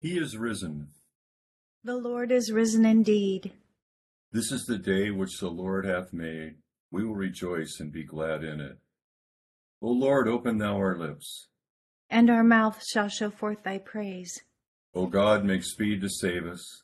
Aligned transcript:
He 0.00 0.16
is 0.16 0.36
risen. 0.36 0.88
The 1.82 1.96
Lord 1.96 2.30
is 2.30 2.52
risen 2.52 2.86
indeed. 2.86 3.52
This 4.30 4.52
is 4.52 4.64
the 4.66 4.78
day 4.78 5.10
which 5.10 5.40
the 5.40 5.50
Lord 5.50 5.84
hath 5.84 6.12
made. 6.12 6.56
We 6.90 7.04
will 7.04 7.14
rejoice 7.14 7.78
and 7.80 7.92
be 7.92 8.04
glad 8.04 8.44
in 8.44 8.60
it. 8.60 8.78
O 9.82 9.88
Lord, 9.88 10.28
open 10.28 10.58
thou 10.58 10.76
our 10.76 10.96
lips. 10.96 11.48
And 12.10 12.30
our 12.30 12.44
mouth 12.44 12.84
shall 12.84 13.08
show 13.08 13.30
forth 13.30 13.64
thy 13.64 13.78
praise. 13.78 14.40
O 14.94 15.06
God, 15.06 15.44
make 15.44 15.64
speed 15.64 16.00
to 16.02 16.08
save 16.08 16.46
us. 16.46 16.82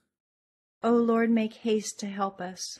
O 0.82 0.92
Lord, 0.92 1.30
make 1.30 1.54
haste 1.54 1.98
to 2.00 2.06
help 2.06 2.40
us. 2.40 2.78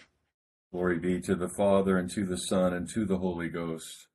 Glory 0.72 0.98
be 0.98 1.20
to 1.20 1.34
the 1.34 1.48
Father, 1.48 1.96
and 1.96 2.10
to 2.10 2.26
the 2.26 2.36
Son, 2.36 2.72
and 2.74 2.88
to 2.90 3.04
the 3.04 3.18
Holy 3.18 3.48
Ghost. 3.48 4.08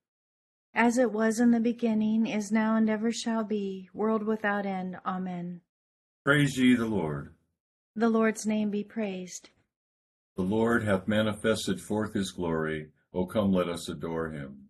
As 0.74 0.98
it 0.98 1.12
was 1.12 1.40
in 1.40 1.50
the 1.50 1.60
beginning, 1.60 2.26
is 2.26 2.52
now, 2.52 2.76
and 2.76 2.88
ever 2.88 3.10
shall 3.10 3.42
be, 3.42 3.88
world 3.94 4.22
without 4.22 4.66
end. 4.66 4.98
Amen. 5.04 5.62
Praise 6.22 6.58
ye 6.58 6.74
the 6.74 6.84
Lord. 6.84 7.34
The 7.96 8.10
Lord's 8.10 8.46
name 8.46 8.70
be 8.70 8.84
praised. 8.84 9.48
The 10.36 10.42
Lord 10.42 10.84
hath 10.84 11.08
manifested 11.08 11.80
forth 11.80 12.12
his 12.12 12.30
glory. 12.30 12.88
O 13.14 13.24
come, 13.24 13.52
let 13.52 13.70
us 13.70 13.88
adore 13.88 14.30
him. 14.30 14.68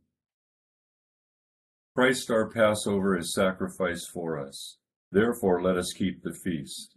Christ 1.97 2.31
our 2.31 2.48
Passover 2.48 3.19
is 3.19 3.34
sacrificed 3.34 4.11
for 4.15 4.39
us. 4.39 4.79
Therefore 5.11 5.61
let 5.61 5.77
us 5.77 5.92
keep 5.92 6.23
the 6.23 6.33
feast, 6.33 6.97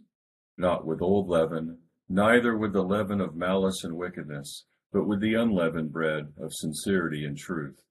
not 0.56 0.86
with 0.86 1.02
old 1.02 1.28
leaven, 1.28 1.78
neither 2.08 2.56
with 2.56 2.72
the 2.72 2.84
leaven 2.84 3.20
of 3.20 3.34
malice 3.34 3.82
and 3.82 3.96
wickedness, 3.96 4.66
but 4.92 5.08
with 5.08 5.20
the 5.20 5.34
unleavened 5.34 5.92
bread 5.92 6.32
of 6.40 6.54
sincerity 6.54 7.24
and 7.24 7.36
truth. 7.36 7.82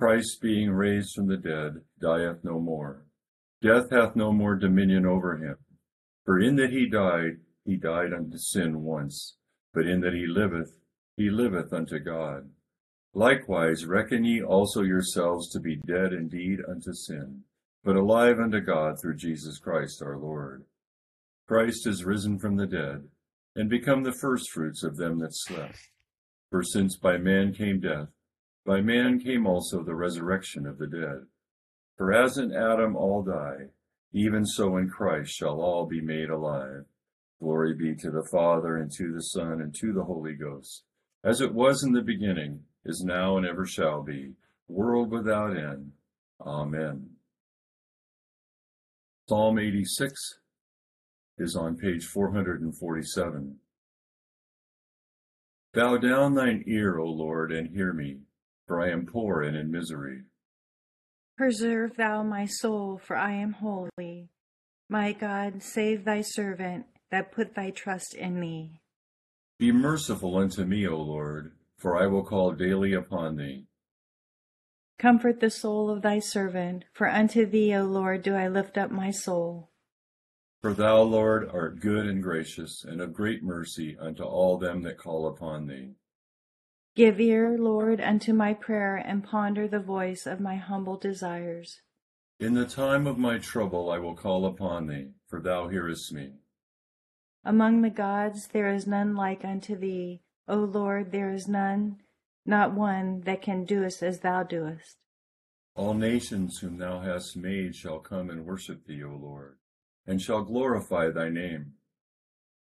Christ 0.00 0.40
being 0.40 0.70
raised 0.70 1.14
from 1.14 1.26
the 1.26 1.36
dead 1.36 1.82
dieth 2.00 2.42
no 2.42 2.58
more. 2.58 3.04
Death 3.60 3.90
hath 3.90 4.16
no 4.16 4.32
more 4.32 4.56
dominion 4.56 5.04
over 5.04 5.36
him. 5.36 5.58
For 6.24 6.38
in 6.38 6.56
that 6.56 6.70
he 6.70 6.88
died, 6.88 7.38
he 7.64 7.76
died 7.76 8.12
unto 8.12 8.38
sin 8.38 8.82
once, 8.82 9.36
but 9.74 9.86
in 9.86 10.00
that 10.00 10.14
he 10.14 10.26
liveth, 10.26 10.78
he 11.16 11.30
liveth 11.30 11.72
unto 11.72 11.98
God. 11.98 12.50
Likewise 13.14 13.84
reckon 13.84 14.24
ye 14.24 14.42
also 14.42 14.82
yourselves 14.82 15.50
to 15.50 15.60
be 15.60 15.76
dead 15.76 16.12
indeed 16.12 16.60
unto 16.66 16.92
sin, 16.92 17.42
but 17.84 17.96
alive 17.96 18.38
unto 18.38 18.60
God 18.60 19.00
through 19.00 19.16
Jesus 19.16 19.58
Christ 19.58 20.02
our 20.02 20.16
Lord. 20.16 20.64
Christ 21.46 21.86
is 21.86 22.04
risen 22.04 22.38
from 22.38 22.56
the 22.56 22.66
dead, 22.66 23.08
and 23.54 23.68
become 23.68 24.02
the 24.02 24.12
firstfruits 24.12 24.82
of 24.82 24.96
them 24.96 25.18
that 25.18 25.34
slept. 25.34 25.90
For 26.50 26.62
since 26.62 26.96
by 26.96 27.18
man 27.18 27.52
came 27.52 27.80
death, 27.80 28.08
by 28.64 28.80
man 28.80 29.18
came 29.18 29.46
also 29.46 29.82
the 29.82 29.94
resurrection 29.94 30.66
of 30.66 30.78
the 30.78 30.86
dead. 30.86 31.26
For 31.96 32.12
as 32.12 32.38
in 32.38 32.54
Adam 32.54 32.96
all 32.96 33.22
die, 33.22 33.70
even 34.12 34.44
so 34.44 34.76
in 34.76 34.88
Christ 34.88 35.32
shall 35.32 35.60
all 35.60 35.86
be 35.86 36.00
made 36.00 36.30
alive. 36.30 36.84
Glory 37.40 37.74
be 37.74 37.94
to 37.96 38.10
the 38.10 38.24
Father, 38.30 38.76
and 38.76 38.90
to 38.92 39.12
the 39.12 39.22
Son, 39.22 39.60
and 39.60 39.74
to 39.74 39.92
the 39.92 40.04
Holy 40.04 40.34
Ghost, 40.34 40.84
as 41.24 41.40
it 41.40 41.54
was 41.54 41.82
in 41.82 41.92
the 41.92 42.02
beginning, 42.02 42.60
is 42.84 43.02
now, 43.04 43.36
and 43.36 43.46
ever 43.46 43.66
shall 43.66 44.02
be, 44.02 44.32
world 44.68 45.10
without 45.10 45.56
end. 45.56 45.92
Amen. 46.40 47.10
Psalm 49.28 49.58
86 49.58 50.38
is 51.38 51.56
on 51.56 51.76
page 51.76 52.04
447. 52.04 53.56
Bow 55.72 55.96
down 55.96 56.34
thine 56.34 56.64
ear, 56.66 56.98
O 56.98 57.06
Lord, 57.06 57.50
and 57.50 57.74
hear 57.74 57.92
me, 57.92 58.18
for 58.66 58.80
I 58.80 58.90
am 58.90 59.06
poor 59.06 59.42
and 59.42 59.56
in 59.56 59.70
misery. 59.70 60.22
Preserve 61.36 61.96
thou 61.96 62.22
my 62.22 62.46
soul, 62.46 63.00
for 63.02 63.16
I 63.16 63.32
am 63.32 63.52
holy. 63.52 64.28
My 64.88 65.12
God, 65.12 65.62
save 65.62 66.04
thy 66.04 66.20
servant 66.20 66.86
that 67.10 67.32
put 67.32 67.54
thy 67.54 67.70
trust 67.70 68.14
in 68.14 68.40
thee. 68.40 68.80
Be 69.58 69.72
merciful 69.72 70.36
unto 70.36 70.64
me, 70.64 70.86
O 70.86 70.96
Lord, 70.96 71.52
for 71.78 71.96
I 71.96 72.06
will 72.06 72.24
call 72.24 72.52
daily 72.52 72.92
upon 72.92 73.36
thee. 73.36 73.66
Comfort 74.98 75.40
the 75.40 75.50
soul 75.50 75.90
of 75.90 76.02
thy 76.02 76.18
servant, 76.18 76.84
for 76.92 77.08
unto 77.08 77.46
thee, 77.46 77.74
O 77.74 77.84
Lord, 77.84 78.22
do 78.22 78.34
I 78.34 78.48
lift 78.48 78.76
up 78.76 78.90
my 78.90 79.10
soul. 79.10 79.70
For 80.60 80.74
thou, 80.74 81.02
Lord, 81.02 81.48
art 81.52 81.80
good 81.80 82.06
and 82.06 82.22
gracious, 82.22 82.84
and 82.84 83.00
of 83.00 83.12
great 83.12 83.42
mercy 83.42 83.96
unto 83.98 84.22
all 84.22 84.58
them 84.58 84.82
that 84.82 84.98
call 84.98 85.26
upon 85.26 85.66
thee. 85.66 85.94
Give 86.94 87.18
ear, 87.20 87.56
Lord, 87.58 88.02
unto 88.02 88.34
my 88.34 88.52
prayer, 88.52 88.96
and 88.96 89.24
ponder 89.24 89.66
the 89.66 89.80
voice 89.80 90.26
of 90.26 90.40
my 90.40 90.56
humble 90.56 90.98
desires. 90.98 91.80
In 92.38 92.52
the 92.52 92.66
time 92.66 93.06
of 93.06 93.16
my 93.16 93.38
trouble 93.38 93.90
I 93.90 93.98
will 93.98 94.14
call 94.14 94.44
upon 94.44 94.88
thee, 94.88 95.12
for 95.26 95.40
thou 95.40 95.68
hearest 95.68 96.12
me. 96.12 96.32
Among 97.44 97.80
the 97.80 97.90
gods 97.90 98.48
there 98.48 98.72
is 98.72 98.86
none 98.86 99.16
like 99.16 99.44
unto 99.44 99.74
thee. 99.74 100.22
O 100.46 100.56
Lord, 100.56 101.12
there 101.12 101.32
is 101.32 101.48
none, 101.48 102.02
not 102.44 102.74
one, 102.74 103.22
that 103.22 103.40
can 103.40 103.64
do 103.64 103.84
us 103.84 104.02
as 104.02 104.20
thou 104.20 104.42
doest. 104.42 104.98
All 105.74 105.94
nations 105.94 106.58
whom 106.58 106.76
thou 106.76 107.00
hast 107.00 107.36
made 107.36 107.74
shall 107.74 108.00
come 108.00 108.28
and 108.28 108.44
worship 108.44 108.84
thee, 108.86 109.02
O 109.02 109.16
Lord, 109.16 109.56
and 110.06 110.20
shall 110.20 110.42
glorify 110.42 111.08
thy 111.10 111.30
name. 111.30 111.72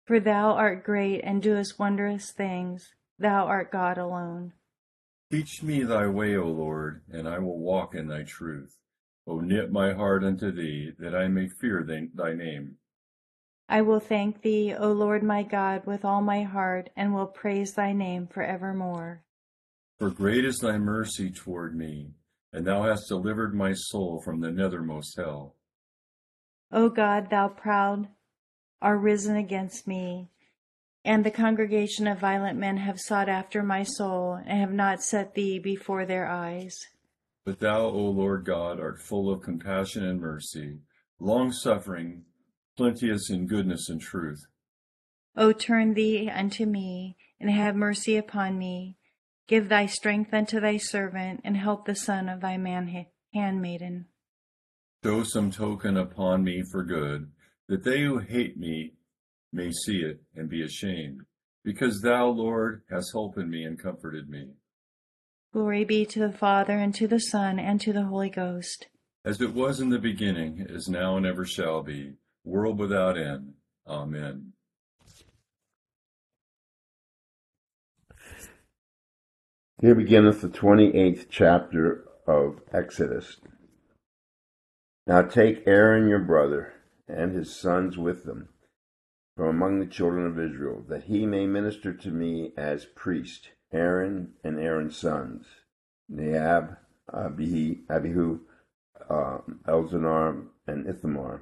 For 0.05 0.21
thou 0.21 0.51
art 0.51 0.85
great 0.85 1.19
and 1.21 1.41
doest 1.41 1.77
wondrous 1.77 2.31
things. 2.31 2.93
Thou 3.21 3.45
art 3.45 3.71
God 3.71 3.99
alone. 3.99 4.53
Teach 5.31 5.61
me 5.61 5.83
thy 5.83 6.07
way, 6.07 6.35
O 6.37 6.47
Lord, 6.47 7.03
and 7.11 7.29
I 7.29 7.37
will 7.37 7.59
walk 7.59 7.93
in 7.93 8.07
thy 8.07 8.23
truth. 8.23 8.75
O 9.27 9.39
knit 9.39 9.71
my 9.71 9.93
heart 9.93 10.23
unto 10.23 10.51
thee, 10.51 10.93
that 10.97 11.13
I 11.13 11.27
may 11.27 11.47
fear 11.47 11.85
thy 12.15 12.33
name. 12.33 12.77
I 13.69 13.83
will 13.83 13.99
thank 13.99 14.41
thee, 14.41 14.73
O 14.73 14.91
Lord 14.91 15.21
my 15.21 15.43
God, 15.43 15.85
with 15.85 16.03
all 16.03 16.21
my 16.21 16.41
heart, 16.41 16.89
and 16.95 17.13
will 17.13 17.27
praise 17.27 17.75
thy 17.75 17.93
name 17.93 18.25
for 18.25 18.41
evermore. 18.41 19.23
For 19.99 20.09
great 20.09 20.43
is 20.43 20.57
thy 20.57 20.79
mercy 20.79 21.29
toward 21.29 21.75
me, 21.75 22.15
and 22.51 22.65
thou 22.65 22.81
hast 22.81 23.07
delivered 23.07 23.53
my 23.53 23.73
soul 23.73 24.19
from 24.25 24.41
the 24.41 24.49
nethermost 24.49 25.15
hell. 25.15 25.57
O 26.71 26.89
God, 26.89 27.29
thou 27.29 27.49
proud, 27.49 28.07
are 28.81 28.97
risen 28.97 29.35
against 29.35 29.87
me 29.87 30.31
and 31.03 31.23
the 31.23 31.31
congregation 31.31 32.07
of 32.07 32.19
violent 32.19 32.57
men 32.57 32.77
have 32.77 32.99
sought 32.99 33.27
after 33.27 33.63
my 33.63 33.83
soul, 33.83 34.39
and 34.45 34.59
have 34.59 34.71
not 34.71 35.01
set 35.01 35.33
thee 35.33 35.57
before 35.59 36.05
their 36.05 36.27
eyes. 36.27 36.77
But 37.43 37.59
thou, 37.59 37.85
O 37.85 37.97
Lord 37.97 38.45
God, 38.45 38.79
art 38.79 39.01
full 39.01 39.31
of 39.31 39.41
compassion 39.41 40.05
and 40.05 40.21
mercy, 40.21 40.79
long 41.19 41.51
suffering, 41.51 42.25
plenteous 42.77 43.29
in 43.29 43.47
goodness 43.47 43.89
and 43.89 43.99
truth. 43.99 44.45
O 45.35 45.51
turn 45.51 45.93
thee 45.95 46.29
unto 46.29 46.65
me, 46.65 47.17
and 47.39 47.49
have 47.49 47.75
mercy 47.75 48.15
upon 48.15 48.59
me. 48.59 48.97
Give 49.47 49.69
thy 49.69 49.87
strength 49.87 50.33
unto 50.33 50.59
thy 50.59 50.77
servant, 50.77 51.41
and 51.43 51.57
help 51.57 51.85
the 51.85 51.95
son 51.95 52.29
of 52.29 52.41
thy 52.41 52.57
man 52.57 53.07
handmaiden. 53.33 54.05
Show 55.03 55.23
some 55.23 55.51
token 55.51 55.97
upon 55.97 56.43
me 56.43 56.61
for 56.71 56.83
good, 56.83 57.31
that 57.67 57.83
they 57.83 58.01
who 58.01 58.19
hate 58.19 58.57
me 58.57 58.93
may 59.51 59.71
see 59.71 59.99
it 59.99 60.21
and 60.35 60.49
be 60.49 60.63
ashamed, 60.63 61.21
because 61.63 62.01
thou, 62.01 62.27
Lord, 62.27 62.83
hast 62.89 63.13
holpen 63.13 63.49
me 63.49 63.63
and 63.63 63.81
comforted 63.81 64.29
me. 64.29 64.51
Glory 65.53 65.83
be 65.83 66.05
to 66.05 66.19
the 66.19 66.31
Father, 66.31 66.77
and 66.77 66.95
to 66.95 67.07
the 67.07 67.19
Son, 67.19 67.59
and 67.59 67.81
to 67.81 67.91
the 67.91 68.05
Holy 68.05 68.29
Ghost. 68.29 68.87
As 69.25 69.41
it 69.41 69.53
was 69.53 69.79
in 69.79 69.89
the 69.89 69.99
beginning, 69.99 70.65
is 70.69 70.87
now, 70.87 71.17
and 71.17 71.25
ever 71.25 71.45
shall 71.45 71.83
be, 71.83 72.13
world 72.43 72.79
without 72.79 73.17
end. 73.17 73.53
Amen. 73.87 74.53
Here 79.81 79.95
beginneth 79.95 80.41
the 80.41 80.49
twenty 80.49 80.95
eighth 80.95 81.27
chapter 81.29 82.05
of 82.27 82.61
Exodus. 82.71 83.37
Now 85.07 85.23
take 85.23 85.67
Aaron 85.67 86.07
your 86.07 86.19
brother, 86.19 86.73
and 87.07 87.35
his 87.35 87.59
sons 87.59 87.97
with 87.97 88.23
them 88.23 88.49
from 89.35 89.47
among 89.47 89.79
the 89.79 89.85
children 89.85 90.25
of 90.25 90.39
Israel, 90.39 90.83
that 90.87 91.03
he 91.03 91.25
may 91.25 91.45
minister 91.45 91.93
to 91.93 92.09
me 92.09 92.51
as 92.57 92.85
priest, 92.85 93.49
Aaron 93.71 94.33
and 94.43 94.59
Aaron's 94.59 94.97
sons, 94.97 95.45
Nadab, 96.09 96.77
Abihu, 97.13 97.77
Abihu 97.89 98.39
uh, 99.09 99.39
Eleazar, 99.67 100.43
and 100.67 100.87
Ithamar. 100.87 101.41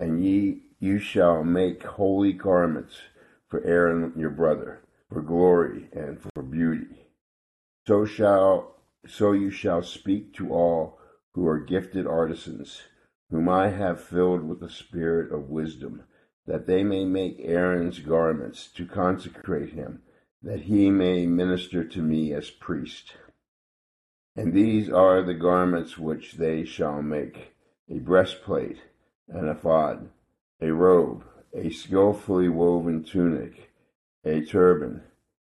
And 0.00 0.22
ye, 0.22 0.62
you 0.80 0.98
shall 0.98 1.44
make 1.44 1.82
holy 1.82 2.32
garments 2.32 3.00
for 3.48 3.62
Aaron 3.64 4.12
your 4.16 4.30
brother, 4.30 4.82
for 5.08 5.22
glory 5.22 5.88
and 5.92 6.20
for 6.20 6.42
beauty. 6.42 7.06
So 7.86 8.04
shall, 8.04 8.76
so 9.06 9.32
you 9.32 9.50
shall 9.50 9.82
speak 9.82 10.34
to 10.34 10.52
all 10.52 10.98
who 11.34 11.46
are 11.46 11.58
gifted 11.58 12.06
artisans, 12.06 12.82
whom 13.30 13.48
I 13.48 13.68
have 13.68 14.02
filled 14.02 14.42
with 14.42 14.60
the 14.60 14.68
spirit 14.70 15.32
of 15.32 15.50
wisdom 15.50 16.04
that 16.46 16.66
they 16.66 16.84
may 16.84 17.04
make 17.04 17.36
Aaron's 17.40 17.98
garments 17.98 18.68
to 18.68 18.86
consecrate 18.86 19.70
him, 19.70 20.02
that 20.42 20.62
he 20.62 20.90
may 20.90 21.26
minister 21.26 21.84
to 21.84 22.02
me 22.02 22.32
as 22.32 22.50
priest. 22.50 23.14
And 24.36 24.52
these 24.52 24.90
are 24.90 25.22
the 25.22 25.34
garments 25.34 25.96
which 25.96 26.34
they 26.34 26.64
shall 26.64 27.02
make 27.02 27.54
a 27.88 27.98
breastplate, 27.98 28.78
an 29.28 29.48
ephod, 29.48 30.08
a 30.60 30.70
robe, 30.72 31.24
a 31.54 31.70
skillfully 31.70 32.48
woven 32.48 33.04
tunic, 33.04 33.70
a 34.24 34.44
turban, 34.44 35.02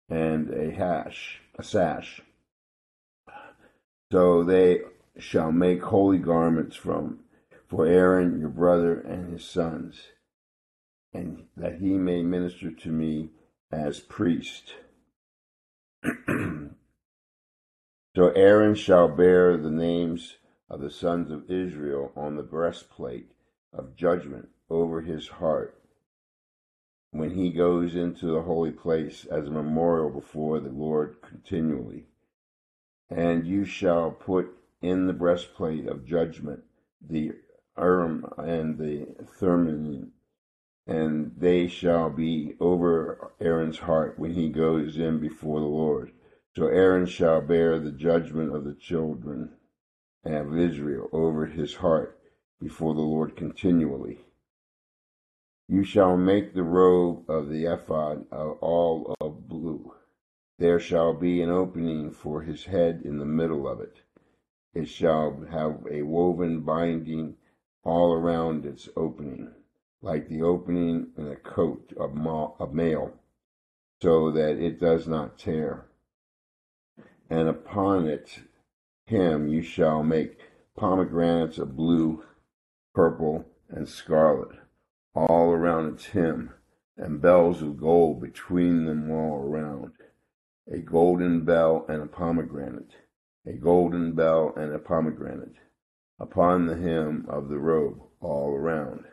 and 0.10 0.54
a 0.54 0.72
hash, 0.72 1.42
a 1.58 1.64
sash. 1.64 2.22
So 4.12 4.44
they 4.44 4.82
shall 5.18 5.52
make 5.52 5.84
holy 5.84 6.18
garments 6.18 6.76
from 6.76 7.20
for 7.68 7.86
Aaron 7.86 8.40
your 8.40 8.50
brother 8.50 9.00
and 9.00 9.32
his 9.32 9.46
sons, 9.46 10.08
and 11.14 11.46
that 11.58 11.80
he 11.80 11.98
may 11.98 12.22
minister 12.22 12.72
to 12.72 12.90
me 12.90 13.30
as 13.72 14.00
priest. 14.00 14.76
so 16.28 16.72
Aaron 18.16 18.76
shall 18.76 19.08
bear 19.08 19.58
the 19.58 19.72
names 19.72 20.38
of 20.70 20.82
the 20.82 20.90
sons 20.90 21.32
of 21.32 21.52
Israel 21.52 22.12
on 22.16 22.36
the 22.36 22.44
breastplate 22.44 23.32
of 23.74 23.96
judgment 23.96 24.50
over 24.70 25.02
his 25.02 25.28
heart 25.28 25.78
when 27.12 27.32
he 27.32 27.52
goes 27.52 27.94
into 27.94 28.28
the 28.28 28.42
holy 28.42 28.72
place 28.72 29.26
as 29.26 29.48
a 29.48 29.52
memorial 29.52 30.10
before 30.10 30.60
the 30.60 30.70
Lord 30.70 31.18
continually. 31.22 32.06
And 33.10 33.46
you 33.46 33.66
shall 33.66 34.12
put 34.12 34.50
in 34.82 35.08
the 35.08 35.14
breastplate 35.14 35.88
of 35.88 36.06
judgment 36.06 36.64
the 37.02 37.34
Urim 37.78 38.26
and 38.38 38.78
the 38.78 39.08
Thummim, 39.40 40.14
and 40.92 41.32
they 41.38 41.68
shall 41.68 42.10
be 42.10 42.54
over 42.60 43.32
Aaron's 43.40 43.80
heart 43.80 44.20
when 44.20 44.34
he 44.34 44.50
goes 44.50 44.98
in 44.98 45.20
before 45.20 45.62
the 45.62 45.66
Lord. 45.66 46.12
So 46.54 46.68
Aaron 46.68 47.06
shall 47.06 47.40
bear 47.40 47.80
the 47.80 47.94
judgment 47.94 48.54
of 48.54 48.66
the 48.66 48.74
children 48.74 49.54
of 50.26 50.58
Israel 50.58 51.08
over 51.14 51.46
his 51.46 51.76
heart 51.76 52.20
before 52.60 52.94
the 52.94 53.00
Lord 53.00 53.38
continually. 53.38 54.20
You 55.70 55.86
shall 55.86 56.18
make 56.18 56.54
the 56.54 56.64
robe 56.64 57.30
of 57.30 57.48
the 57.48 57.72
ephod 57.72 58.26
all 58.30 59.16
of 59.22 59.48
blue. 59.48 59.94
There 60.60 60.80
shall 60.80 61.14
be 61.14 61.42
an 61.42 61.50
opening 61.50 62.12
for 62.12 62.42
his 62.42 62.66
head 62.66 63.04
in 63.06 63.18
the 63.18 63.26
middle 63.26 63.66
of 63.66 63.80
it. 63.80 64.02
It 64.74 64.90
shall 64.90 65.46
have 65.50 65.88
a 65.90 66.02
woven 66.02 66.62
binding 66.62 67.38
all 67.86 68.12
around 68.12 68.66
its 68.66 68.90
opening, 68.98 69.54
like 70.02 70.28
the 70.28 70.42
opening 70.42 71.08
in 71.18 71.28
a 71.28 71.36
coat 71.36 71.94
of, 71.98 72.14
ma- 72.14 72.52
of 72.60 72.74
mail, 72.74 73.14
so 74.02 74.32
that 74.32 74.58
it 74.58 74.80
does 74.80 75.08
not 75.08 75.38
tear. 75.38 75.86
And 77.30 77.48
upon 77.48 78.08
it, 78.08 78.40
him 79.06 79.48
you 79.48 79.62
shall 79.62 80.04
make 80.04 80.40
pomegranates 80.76 81.58
of 81.58 81.76
blue, 81.76 82.24
purple, 82.94 83.46
and 83.70 83.88
scarlet 83.88 84.50
all 85.14 85.52
around 85.52 85.94
its 85.94 86.08
hem, 86.08 86.54
and 86.98 87.22
bells 87.22 87.62
of 87.62 87.80
gold 87.80 88.22
between 88.22 88.86
them 88.86 89.12
all 89.12 89.44
around. 89.44 89.92
A 90.72 90.78
golden 90.78 91.44
bell 91.44 91.86
and 91.90 92.02
a 92.02 92.06
pomegranate, 92.06 92.92
a 93.46 93.54
golden 93.54 94.14
bell 94.14 94.54
and 94.56 94.74
a 94.74 94.80
pomegranate, 94.80 95.56
upon 96.20 96.66
the 96.66 96.78
hem 96.78 97.26
of 97.28 97.50
the 97.50 97.58
robe 97.60 98.02
all 98.22 98.52
around. 98.52 99.06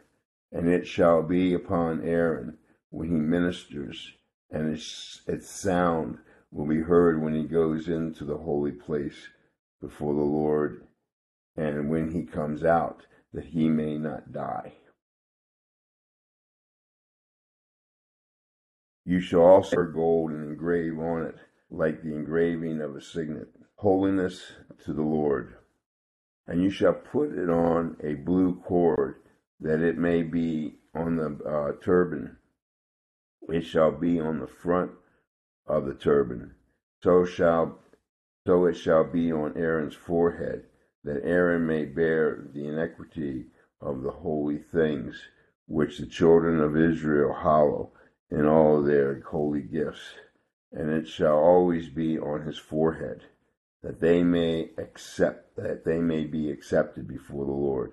And 0.50 0.68
it 0.68 0.86
shall 0.86 1.22
be 1.22 1.54
upon 1.54 2.02
Aaron 2.02 2.58
when 2.90 3.08
he 3.08 3.16
ministers, 3.16 4.12
and 4.50 4.72
its, 4.72 5.20
its 5.26 5.50
sound 5.50 6.18
will 6.50 6.66
be 6.66 6.80
heard 6.80 7.22
when 7.22 7.34
he 7.34 7.44
goes 7.44 7.88
into 7.88 8.24
the 8.24 8.38
holy 8.38 8.72
place 8.72 9.28
before 9.80 10.14
the 10.14 10.20
Lord, 10.20 10.86
and 11.56 11.90
when 11.90 12.10
he 12.10 12.24
comes 12.24 12.64
out, 12.64 13.06
that 13.32 13.44
he 13.44 13.68
may 13.68 13.98
not 13.98 14.32
die. 14.32 14.72
You 19.04 19.20
shall 19.20 19.40
also 19.40 19.76
wear 19.76 19.86
gold 19.86 20.32
and 20.32 20.44
engrave 20.44 20.98
on 20.98 21.22
it, 21.22 21.36
like 21.70 22.02
the 22.02 22.14
engraving 22.14 22.80
of 22.80 22.96
a 22.96 23.00
signet, 23.00 23.48
holiness 23.76 24.52
to 24.84 24.92
the 24.92 25.02
Lord. 25.02 25.54
And 26.46 26.62
you 26.62 26.70
shall 26.70 26.94
put 26.94 27.32
it 27.32 27.48
on 27.48 27.96
a 28.02 28.14
blue 28.14 28.60
cord, 28.60 29.16
that 29.60 29.80
it 29.80 29.98
may 29.98 30.22
be 30.22 30.76
on 30.94 31.16
the 31.16 31.38
uh, 31.44 31.72
turban. 31.84 32.36
It 33.48 33.62
shall 33.62 33.92
be 33.92 34.20
on 34.20 34.40
the 34.40 34.46
front 34.46 34.92
of 35.66 35.86
the 35.86 35.94
turban. 35.94 36.54
So 37.02 37.24
shall 37.24 37.78
so 38.46 38.64
it 38.64 38.74
shall 38.74 39.04
be 39.04 39.30
on 39.30 39.58
Aaron's 39.58 39.94
forehead, 39.94 40.64
that 41.04 41.22
Aaron 41.22 41.66
may 41.66 41.84
bear 41.84 42.46
the 42.54 42.66
iniquity 42.66 43.46
of 43.80 44.00
the 44.02 44.10
holy 44.10 44.56
things 44.56 45.20
which 45.66 45.98
the 45.98 46.06
children 46.06 46.60
of 46.60 46.74
Israel 46.74 47.34
hallow 47.34 47.92
in 48.30 48.46
all 48.46 48.82
their 48.82 49.20
holy 49.20 49.60
gifts, 49.60 50.14
and 50.72 50.88
it 50.90 51.06
shall 51.06 51.36
always 51.36 51.90
be 51.90 52.18
on 52.18 52.46
his 52.46 52.56
forehead, 52.56 53.24
that 53.82 54.00
they 54.00 54.22
may 54.22 54.70
accept 54.78 55.56
that 55.56 55.84
they 55.84 55.98
may 55.98 56.24
be 56.24 56.50
accepted 56.50 57.06
before 57.06 57.44
the 57.44 57.52
Lord. 57.52 57.92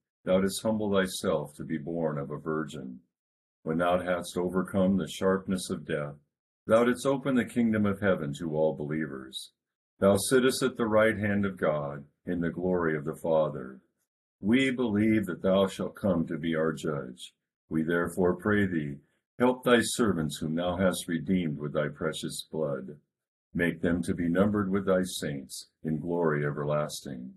thou 0.23 0.41
didst 0.41 0.61
humble 0.61 0.91
thyself 0.91 1.53
to 1.55 1.63
be 1.63 1.77
born 1.77 2.17
of 2.17 2.31
a 2.31 2.37
virgin. 2.37 2.99
When 3.63 3.77
thou 3.77 3.99
hadst 3.99 4.37
overcome 4.37 4.97
the 4.97 5.07
sharpness 5.07 5.69
of 5.69 5.85
death, 5.85 6.15
thou 6.65 6.83
didst 6.83 7.05
open 7.05 7.35
the 7.35 7.45
kingdom 7.45 7.85
of 7.85 7.99
heaven 7.99 8.33
to 8.39 8.55
all 8.55 8.75
believers. 8.75 9.51
Thou 9.99 10.17
sittest 10.17 10.63
at 10.63 10.77
the 10.77 10.87
right 10.87 11.17
hand 11.17 11.45
of 11.45 11.57
God 11.57 12.05
in 12.25 12.39
the 12.39 12.49
glory 12.49 12.97
of 12.97 13.05
the 13.05 13.19
Father. 13.21 13.79
We 14.39 14.71
believe 14.71 15.27
that 15.27 15.43
thou 15.43 15.67
shalt 15.67 15.95
come 15.95 16.25
to 16.27 16.37
be 16.37 16.55
our 16.55 16.73
judge. 16.73 17.33
We 17.69 17.83
therefore 17.83 18.35
pray 18.35 18.65
thee, 18.65 18.97
help 19.37 19.63
thy 19.63 19.79
servants 19.81 20.37
whom 20.37 20.55
thou 20.55 20.75
hast 20.77 21.07
redeemed 21.07 21.59
with 21.59 21.73
thy 21.73 21.89
precious 21.89 22.47
blood. 22.51 22.97
Make 23.53 23.81
them 23.81 24.01
to 24.03 24.15
be 24.15 24.29
numbered 24.29 24.71
with 24.71 24.85
thy 24.85 25.03
saints 25.03 25.69
in 25.83 25.99
glory 25.99 26.45
everlasting. 26.45 27.33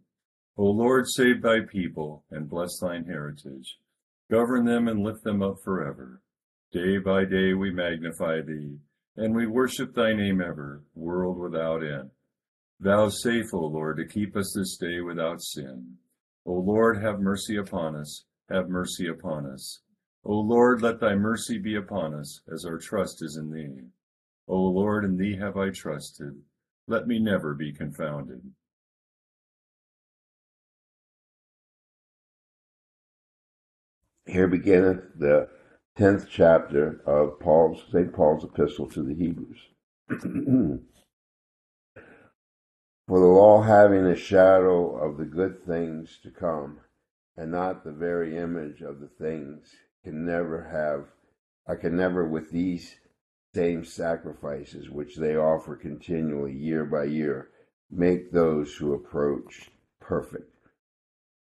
O 0.56 0.66
Lord, 0.66 1.08
save 1.08 1.42
thy 1.42 1.61
people 1.61 2.25
and 2.30 2.49
bless 2.49 2.78
thine 2.78 3.04
heritage. 3.04 3.78
Govern 4.30 4.64
them 4.64 4.87
and 4.87 5.02
lift 5.02 5.25
them 5.25 5.42
up 5.42 5.56
forever. 5.64 6.23
Day 6.73 6.99
by 6.99 7.25
day 7.25 7.54
we 7.54 7.73
magnify 7.73 8.40
thee, 8.40 8.78
and 9.16 9.34
we 9.34 9.46
worship 9.46 9.94
thy 9.94 10.12
name 10.12 10.40
ever, 10.40 10.82
world 10.94 11.38
without 11.38 11.82
end. 11.82 12.11
Thou 12.80 13.08
safe, 13.08 13.52
O 13.52 13.66
Lord, 13.66 13.96
to 13.96 14.06
keep 14.06 14.37
us 14.37 14.52
this 14.54 14.76
day 14.76 15.00
without 15.00 15.42
sin. 15.42 15.96
O 16.46 16.52
Lord, 16.52 17.02
have 17.02 17.20
mercy 17.20 17.56
upon 17.56 17.96
us, 17.96 18.25
have 18.49 18.68
mercy 18.68 19.08
upon 19.08 19.46
us. 19.46 19.80
O 20.25 20.34
Lord, 20.34 20.82
let 20.82 21.00
thy 21.00 21.14
mercy 21.14 21.58
be 21.58 21.76
upon 21.76 22.14
us, 22.14 22.42
as 22.52 22.64
our 22.64 22.78
trust 22.78 23.23
is 23.23 23.37
in 23.37 23.50
thee. 23.50 23.88
O 24.46 24.56
Lord, 24.56 25.04
in 25.04 25.16
thee 25.16 25.37
have 25.37 25.56
I 25.56 25.70
trusted. 25.70 26.34
Let 26.87 27.06
me 27.06 27.18
never 27.18 27.54
be 27.54 27.73
confounded. 27.73 28.42
Here 34.26 34.49
beginneth 34.49 35.19
the 35.19 35.50
tenth 35.97 36.28
chapter 36.31 37.00
of 37.07 37.38
Paul's 37.40 37.85
St. 37.93 38.12
Paul's 38.12 38.45
epistle 38.45 38.88
to 38.90 39.02
the 39.02 39.14
Hebrews. 39.14 39.69
For 43.07 43.21
the 43.21 43.26
law 43.26 43.62
having 43.62 44.07
a 44.07 44.16
shadow 44.16 44.97
of 44.97 45.19
the 45.19 45.26
good 45.26 45.62
things 45.66 46.19
to 46.23 46.31
come, 46.31 46.81
and 47.37 47.52
not 47.52 47.85
the 47.85 47.93
very 47.93 48.38
image 48.38 48.81
of 48.81 49.00
the 49.00 49.09
things 49.09 49.75
can 50.04 50.25
never 50.25 50.62
have, 50.62 51.09
I 51.69 51.78
can 51.78 51.95
never 51.95 52.26
with 52.26 52.50
these 52.50 52.97
same 53.54 53.85
sacrifices 53.85 54.88
which 54.88 55.16
they 55.16 55.37
offer 55.37 55.76
continually 55.76 56.54
year 56.54 56.87
by 56.87 57.04
year, 57.04 57.50
make 57.90 58.33
those 58.33 58.75
who 58.75 58.95
approach 58.95 59.71
perfect. 60.00 60.50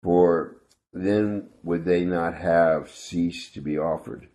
For 0.04 0.63
then 0.94 1.50
would 1.64 1.86
they 1.86 2.06
not 2.06 2.36
have 2.36 2.90
ceased 2.90 3.54
to 3.56 3.62
be 3.62 3.78
offered. 3.78 4.28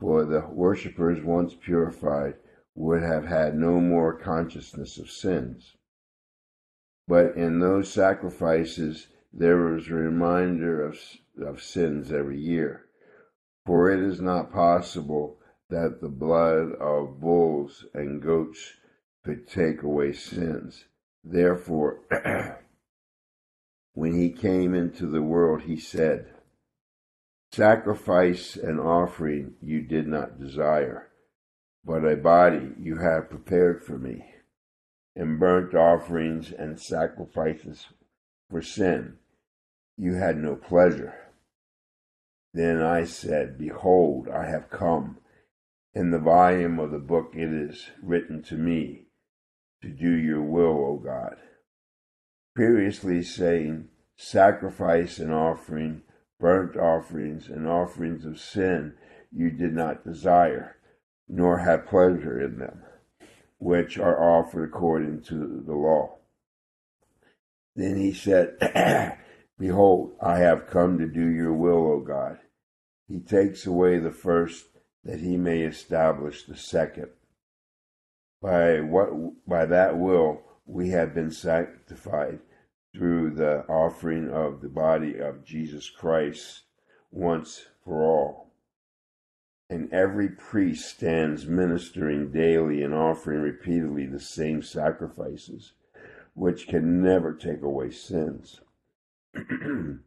For 0.00 0.24
the 0.24 0.46
worshippers 0.46 1.22
once 1.22 1.54
purified 1.54 2.34
would 2.74 3.02
have 3.02 3.24
had 3.24 3.56
no 3.56 3.80
more 3.80 4.12
consciousness 4.12 4.98
of 4.98 5.10
sins. 5.10 5.76
But 7.08 7.36
in 7.36 7.60
those 7.60 7.92
sacrifices 7.92 9.08
there 9.32 9.56
was 9.56 9.88
a 9.88 9.94
reminder 9.94 10.84
of, 10.84 10.98
of 11.40 11.62
sins 11.62 12.12
every 12.12 12.38
year. 12.38 12.84
For 13.66 13.90
it 13.90 14.00
is 14.00 14.20
not 14.20 14.52
possible 14.52 15.38
that 15.70 16.00
the 16.00 16.08
blood 16.08 16.72
of 16.72 17.20
bulls 17.20 17.86
and 17.94 18.22
goats 18.22 18.74
could 19.24 19.48
take 19.48 19.82
away 19.82 20.12
sins. 20.12 20.84
Therefore, 21.24 22.00
when 23.94 24.14
he 24.14 24.30
came 24.30 24.74
into 24.74 25.06
the 25.06 25.22
world, 25.22 25.62
he 25.62 25.76
said, 25.76 26.26
Sacrifice 27.52 28.56
and 28.56 28.80
offering 28.80 29.54
you 29.62 29.80
did 29.80 30.08
not 30.08 30.40
desire, 30.40 31.08
but 31.84 32.04
a 32.04 32.16
body 32.16 32.72
you 32.78 32.98
have 32.98 33.30
prepared 33.30 33.82
for 33.82 33.96
me. 33.96 34.24
And 35.16 35.38
burnt 35.38 35.74
offerings 35.74 36.50
and 36.50 36.80
sacrifices 36.80 37.86
for 38.50 38.60
sin 38.60 39.18
you 39.96 40.14
had 40.14 40.36
no 40.36 40.56
pleasure. 40.56 41.14
Then 42.52 42.82
I 42.82 43.04
said, 43.04 43.58
Behold, 43.58 44.28
I 44.28 44.46
have 44.48 44.70
come. 44.70 45.18
In 45.94 46.10
the 46.10 46.18
volume 46.18 46.80
of 46.80 46.90
the 46.90 46.98
book 46.98 47.32
it 47.34 47.52
is 47.52 47.90
written 48.02 48.42
to 48.44 48.56
me 48.56 49.06
to 49.82 49.88
do 49.88 50.10
your 50.10 50.42
will, 50.42 50.84
O 50.84 50.96
God. 50.96 51.36
Previously 52.54 53.22
saying, 53.22 53.88
Sacrifice 54.16 55.18
and 55.18 55.32
offering, 55.32 56.02
burnt 56.38 56.76
offerings, 56.76 57.48
and 57.48 57.66
offerings 57.66 58.24
of 58.24 58.38
sin 58.38 58.94
you 59.32 59.50
did 59.50 59.74
not 59.74 60.04
desire, 60.04 60.76
nor 61.28 61.58
have 61.58 61.86
pleasure 61.86 62.40
in 62.40 62.58
them, 62.58 62.82
which 63.58 63.98
are 63.98 64.22
offered 64.22 64.68
according 64.68 65.22
to 65.22 65.62
the 65.66 65.74
law. 65.74 66.18
Then 67.74 67.96
he 67.96 68.12
said, 68.12 68.56
Behold, 69.58 70.16
I 70.22 70.38
have 70.38 70.68
come 70.68 70.98
to 70.98 71.08
do 71.08 71.28
your 71.28 71.52
will, 71.52 71.90
O 71.90 72.00
God. 72.00 72.38
He 73.08 73.18
takes 73.18 73.66
away 73.66 73.98
the 73.98 74.12
first 74.12 74.66
that 75.02 75.18
he 75.18 75.36
may 75.36 75.62
establish 75.62 76.44
the 76.44 76.56
second. 76.56 77.08
By 78.40 78.80
what 78.80 79.10
by 79.46 79.66
that 79.66 79.98
will 79.98 80.42
we 80.66 80.90
have 80.90 81.14
been 81.14 81.30
sanctified 81.30 82.40
through 82.94 83.30
the 83.30 83.64
offering 83.68 84.30
of 84.30 84.60
the 84.60 84.68
body 84.68 85.18
of 85.18 85.44
Jesus 85.44 85.90
Christ 85.90 86.62
once 87.10 87.66
for 87.84 88.02
all. 88.02 88.52
And 89.68 89.92
every 89.92 90.28
priest 90.28 90.88
stands 90.88 91.46
ministering 91.46 92.30
daily 92.30 92.82
and 92.82 92.94
offering 92.94 93.40
repeatedly 93.40 94.06
the 94.06 94.20
same 94.20 94.62
sacrifices, 94.62 95.72
which 96.34 96.68
can 96.68 97.02
never 97.02 97.32
take 97.34 97.62
away 97.62 97.90
sins. 97.90 98.60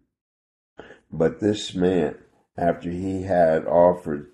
but 1.11 1.39
this 1.39 1.73
man, 1.75 2.15
after 2.55 2.89
he 2.89 3.23
had 3.23 3.65
offered 3.65 4.27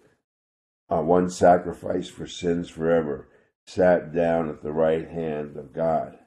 uh, 0.90 1.02
one 1.02 1.30
sacrifice 1.30 2.10
for 2.10 2.28
sins 2.28 2.70
forever, 2.70 3.28
sat 3.66 4.14
down 4.14 4.50
at 4.50 4.62
the 4.62 4.72
right 4.72 5.10
hand 5.10 5.58
of 5.58 5.74
God. 5.74 6.18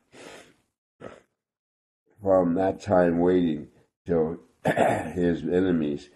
From 2.22 2.54
that 2.54 2.80
time 2.80 3.18
waiting 3.20 3.68
till 4.06 4.38
his 4.64 5.42
enemies 5.42 6.08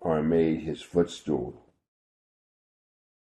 are 0.00 0.22
made 0.22 0.60
his 0.60 0.80
footstool. 0.80 1.66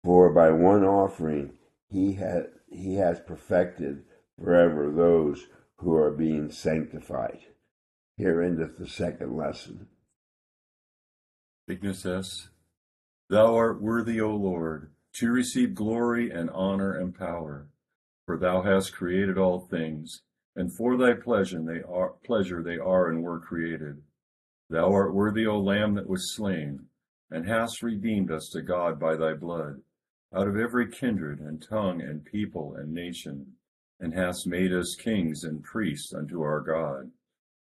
For 0.02 0.30
by 0.30 0.50
one 0.50 0.84
offering 0.84 1.54
he 1.88 2.14
had 2.14 2.48
he 2.68 2.96
has 2.96 3.20
perfected 3.20 4.04
forever 4.38 4.90
those 4.90 5.46
who 5.76 5.94
are 5.94 6.10
being 6.10 6.50
sanctified. 6.50 7.40
Here 8.16 8.42
endeth 8.42 8.78
the 8.78 8.88
second 8.88 9.36
lesson. 9.36 9.88
Dignus 11.66 12.48
Thou 13.30 13.54
art 13.54 13.80
worthy, 13.80 14.20
O 14.20 14.34
Lord, 14.34 14.90
to 15.14 15.30
receive 15.30 15.74
glory 15.74 16.30
and 16.30 16.50
honor 16.50 16.98
and 16.98 17.14
power, 17.14 17.68
for 18.26 18.36
thou 18.36 18.62
hast 18.62 18.94
created 18.94 19.38
all 19.38 19.60
things, 19.60 20.22
and 20.56 20.76
for 20.76 20.96
thy 20.96 21.12
pleasure 21.12 21.62
they 21.62 21.82
are, 21.82 22.14
pleasure 22.24 22.62
they 22.62 22.78
are 22.78 23.08
and 23.08 23.22
were 23.22 23.38
created. 23.38 24.02
Thou 24.70 24.92
art 24.92 25.14
worthy, 25.14 25.46
O 25.46 25.60
Lamb 25.60 25.94
that 25.94 26.08
was 26.08 26.34
slain, 26.34 26.86
and 27.30 27.46
hast 27.46 27.82
redeemed 27.82 28.30
us 28.30 28.48
to 28.52 28.62
God 28.62 28.98
by 28.98 29.16
thy 29.16 29.34
blood, 29.34 29.82
out 30.34 30.48
of 30.48 30.56
every 30.56 30.90
kindred 30.90 31.38
and 31.38 31.62
tongue 31.62 32.00
and 32.00 32.24
people 32.24 32.74
and 32.76 32.92
nation, 32.92 33.52
and 34.00 34.14
hast 34.14 34.46
made 34.46 34.72
us 34.72 34.96
kings 34.98 35.44
and 35.44 35.62
priests 35.62 36.12
unto 36.12 36.42
our 36.42 36.60
God. 36.60 37.10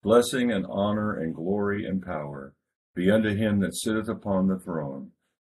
Blessing 0.02 0.52
and 0.52 0.66
honor 0.68 1.14
and 1.14 1.36
glory 1.36 1.86
and 1.86 2.04
power 2.04 2.54
be 2.96 3.12
unto 3.12 3.36
him 3.36 3.60
that 3.60 3.76
sitteth 3.76 4.10
upon 4.10 4.48
the 4.48 4.58
throne, 4.58 5.12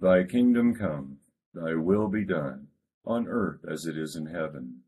Thy 0.00 0.24
kingdom 0.24 0.74
come, 0.74 1.18
thy 1.52 1.74
will 1.74 2.08
be 2.08 2.24
done, 2.24 2.68
on 3.04 3.28
earth 3.28 3.60
as 3.70 3.84
it 3.84 3.98
is 3.98 4.16
in 4.16 4.26
heaven. 4.26 4.80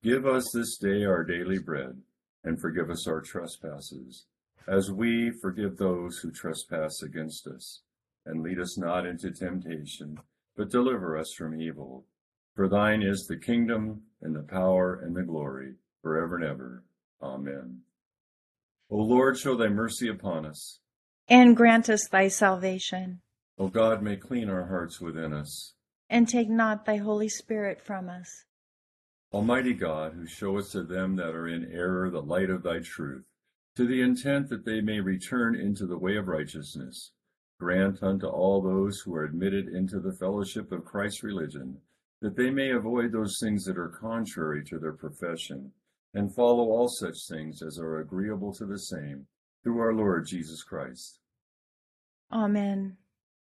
Give 0.00 0.26
us 0.26 0.52
this 0.52 0.76
day 0.76 1.04
our 1.04 1.24
daily 1.24 1.58
bread, 1.58 2.00
and 2.44 2.60
forgive 2.60 2.88
us 2.88 3.08
our 3.08 3.20
trespasses, 3.20 4.26
as 4.68 4.92
we 4.92 5.32
forgive 5.42 5.76
those 5.76 6.18
who 6.18 6.30
trespass 6.30 7.02
against 7.02 7.48
us. 7.48 7.82
And 8.26 8.42
lead 8.42 8.60
us 8.60 8.78
not 8.78 9.06
into 9.06 9.32
temptation, 9.32 10.18
but 10.56 10.70
deliver 10.70 11.18
us 11.18 11.32
from 11.36 11.60
evil. 11.60 12.06
For 12.54 12.68
thine 12.68 13.02
is 13.02 13.26
the 13.26 13.36
kingdom, 13.36 14.02
and 14.22 14.36
the 14.36 14.42
power, 14.42 15.00
and 15.02 15.16
the 15.16 15.24
glory, 15.24 15.74
forever 16.00 16.36
and 16.36 16.44
ever. 16.44 16.84
Amen. 17.20 17.80
O 18.88 18.98
Lord, 18.98 19.36
show 19.36 19.56
thy 19.56 19.68
mercy 19.68 20.08
upon 20.08 20.46
us. 20.46 20.78
And 21.26 21.56
grant 21.56 21.88
us 21.88 22.06
thy 22.06 22.28
salvation. 22.28 23.20
O 23.58 23.68
God, 23.68 24.02
may 24.02 24.16
clean 24.16 24.48
our 24.48 24.66
hearts 24.66 25.00
within 25.00 25.32
us. 25.32 25.74
And 26.10 26.28
take 26.28 26.48
not 26.48 26.84
thy 26.84 26.96
Holy 26.96 27.28
Spirit 27.28 27.80
from 27.80 28.08
us. 28.08 28.44
Almighty 29.32 29.74
God, 29.74 30.12
who 30.14 30.26
showest 30.26 30.72
to 30.72 30.82
them 30.82 31.16
that 31.16 31.34
are 31.34 31.48
in 31.48 31.70
error 31.72 32.10
the 32.10 32.22
light 32.22 32.50
of 32.50 32.62
thy 32.62 32.80
truth, 32.80 33.24
to 33.76 33.86
the 33.86 34.00
intent 34.00 34.48
that 34.48 34.64
they 34.64 34.80
may 34.80 35.00
return 35.00 35.54
into 35.54 35.86
the 35.86 35.98
way 35.98 36.16
of 36.16 36.28
righteousness, 36.28 37.12
grant 37.58 38.02
unto 38.02 38.26
all 38.26 38.60
those 38.60 39.00
who 39.00 39.14
are 39.14 39.24
admitted 39.24 39.68
into 39.68 39.98
the 39.98 40.12
fellowship 40.12 40.70
of 40.70 40.84
Christ's 40.84 41.22
religion, 41.22 41.76
that 42.20 42.36
they 42.36 42.50
may 42.50 42.70
avoid 42.70 43.12
those 43.12 43.38
things 43.40 43.64
that 43.64 43.78
are 43.78 43.88
contrary 43.88 44.64
to 44.64 44.78
their 44.78 44.92
profession, 44.92 45.72
and 46.14 46.34
follow 46.34 46.64
all 46.70 46.88
such 46.88 47.16
things 47.28 47.62
as 47.62 47.78
are 47.78 47.98
agreeable 47.98 48.52
to 48.54 48.66
the 48.66 48.78
same, 48.78 49.26
through 49.62 49.80
our 49.80 49.94
Lord 49.94 50.26
Jesus 50.26 50.62
Christ. 50.62 51.18
Amen. 52.32 52.96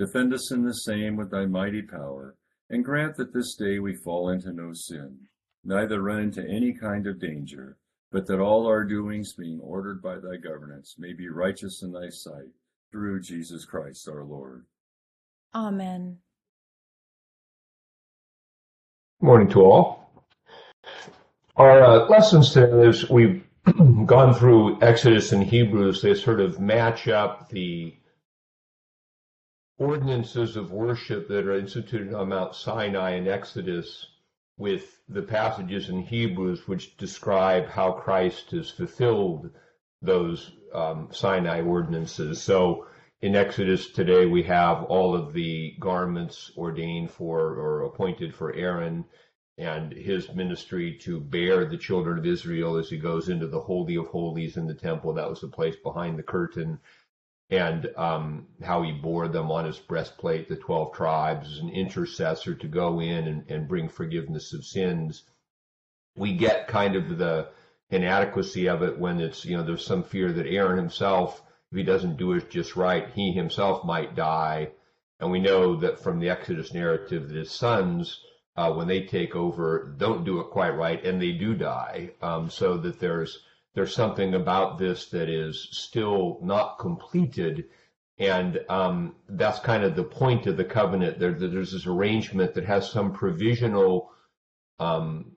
defend 0.00 0.32
us 0.32 0.50
in 0.50 0.64
the 0.64 0.72
same 0.72 1.14
with 1.14 1.30
thy 1.30 1.44
mighty 1.44 1.82
power, 1.82 2.34
and 2.70 2.82
grant 2.82 3.16
that 3.16 3.34
this 3.34 3.54
day 3.54 3.78
we 3.78 3.94
fall 3.94 4.30
into 4.30 4.50
no 4.50 4.72
sin, 4.72 5.14
neither 5.62 6.00
run 6.00 6.20
into 6.20 6.42
any 6.48 6.72
kind 6.72 7.06
of 7.06 7.20
danger, 7.20 7.76
but 8.10 8.26
that 8.26 8.40
all 8.40 8.66
our 8.66 8.82
doings, 8.82 9.34
being 9.34 9.60
ordered 9.60 10.00
by 10.00 10.14
thy 10.14 10.36
governance, 10.36 10.94
may 10.98 11.12
be 11.12 11.28
righteous 11.28 11.82
in 11.82 11.92
thy 11.92 12.08
sight, 12.08 12.48
through 12.90 13.20
Jesus 13.20 13.66
Christ 13.66 14.08
our 14.08 14.24
Lord. 14.24 14.64
Amen. 15.54 16.16
Morning 19.20 19.50
to 19.50 19.60
all. 19.60 20.10
Our 21.56 21.82
uh, 21.82 22.08
lessons 22.08 22.52
today, 22.52 22.88
is 22.88 23.10
we've 23.10 23.44
gone 24.06 24.32
through 24.34 24.80
Exodus 24.80 25.32
and 25.32 25.44
Hebrews, 25.44 26.00
they 26.00 26.14
sort 26.14 26.40
of 26.40 26.58
match 26.58 27.06
up 27.06 27.50
the 27.50 27.94
ordinances 29.80 30.56
of 30.56 30.70
worship 30.70 31.26
that 31.26 31.46
are 31.46 31.58
instituted 31.58 32.12
on 32.12 32.28
Mount 32.28 32.54
Sinai 32.54 33.12
in 33.12 33.26
Exodus 33.26 34.06
with 34.58 35.00
the 35.08 35.22
passages 35.22 35.88
in 35.88 36.02
Hebrews 36.02 36.68
which 36.68 36.98
describe 36.98 37.66
how 37.66 37.92
Christ 37.92 38.50
has 38.50 38.70
fulfilled 38.70 39.50
those 40.02 40.52
um, 40.74 41.08
Sinai 41.12 41.62
ordinances. 41.62 42.42
So 42.42 42.86
in 43.22 43.34
Exodus 43.34 43.90
today, 43.90 44.26
we 44.26 44.42
have 44.42 44.84
all 44.84 45.16
of 45.16 45.32
the 45.32 45.74
garments 45.80 46.52
ordained 46.58 47.10
for 47.10 47.40
or 47.40 47.84
appointed 47.84 48.34
for 48.34 48.52
Aaron 48.54 49.06
and 49.56 49.92
his 49.92 50.30
ministry 50.34 50.98
to 51.02 51.20
bear 51.20 51.64
the 51.64 51.78
children 51.78 52.18
of 52.18 52.26
Israel 52.26 52.76
as 52.76 52.90
he 52.90 52.98
goes 52.98 53.30
into 53.30 53.46
the 53.46 53.60
Holy 53.60 53.96
of 53.96 54.08
Holies 54.08 54.58
in 54.58 54.66
the 54.66 54.74
temple. 54.74 55.14
That 55.14 55.28
was 55.28 55.40
the 55.40 55.48
place 55.48 55.76
behind 55.76 56.18
the 56.18 56.22
curtain. 56.22 56.78
And 57.50 57.90
um, 57.96 58.46
how 58.62 58.82
he 58.82 58.92
bore 58.92 59.26
them 59.26 59.50
on 59.50 59.64
his 59.64 59.78
breastplate, 59.78 60.48
the 60.48 60.56
12 60.56 60.94
tribes, 60.94 61.50
as 61.50 61.58
an 61.58 61.70
intercessor 61.70 62.54
to 62.54 62.68
go 62.68 63.00
in 63.00 63.26
and, 63.26 63.50
and 63.50 63.68
bring 63.68 63.88
forgiveness 63.88 64.52
of 64.52 64.64
sins. 64.64 65.24
We 66.16 66.36
get 66.36 66.68
kind 66.68 66.94
of 66.94 67.18
the 67.18 67.48
inadequacy 67.90 68.68
of 68.68 68.82
it 68.82 68.98
when 68.98 69.20
it's, 69.20 69.44
you 69.44 69.56
know, 69.56 69.64
there's 69.64 69.84
some 69.84 70.04
fear 70.04 70.32
that 70.32 70.46
Aaron 70.46 70.76
himself 70.76 71.42
if 71.70 71.76
he 71.76 71.84
doesn't 71.84 72.16
do 72.16 72.32
it 72.32 72.50
just 72.50 72.74
right, 72.74 73.08
he 73.10 73.30
himself 73.30 73.84
might 73.84 74.16
die. 74.16 74.72
And 75.20 75.30
we 75.30 75.38
know 75.38 75.76
that 75.76 76.00
from 76.00 76.18
the 76.18 76.28
Exodus 76.28 76.74
narrative 76.74 77.28
that 77.28 77.36
his 77.36 77.52
sons, 77.52 78.20
uh, 78.56 78.72
when 78.72 78.88
they 78.88 79.02
take 79.02 79.36
over, 79.36 79.94
don't 79.96 80.24
do 80.24 80.40
it 80.40 80.50
quite 80.50 80.70
right, 80.70 81.04
and 81.04 81.22
they 81.22 81.30
do 81.30 81.54
die. 81.54 82.10
Um, 82.22 82.50
so 82.50 82.76
that 82.78 82.98
there's 82.98 83.44
there's 83.74 83.94
something 83.94 84.34
about 84.34 84.78
this 84.78 85.06
that 85.10 85.28
is 85.28 85.68
still 85.72 86.38
not 86.42 86.78
completed, 86.78 87.66
and 88.18 88.60
um, 88.68 89.16
that's 89.28 89.60
kind 89.60 89.84
of 89.84 89.96
the 89.96 90.04
point 90.04 90.46
of 90.46 90.56
the 90.56 90.64
covenant. 90.64 91.18
There, 91.18 91.32
there's 91.32 91.72
this 91.72 91.86
arrangement 91.86 92.54
that 92.54 92.64
has 92.64 92.90
some 92.90 93.12
provisional 93.12 94.10
um, 94.78 95.32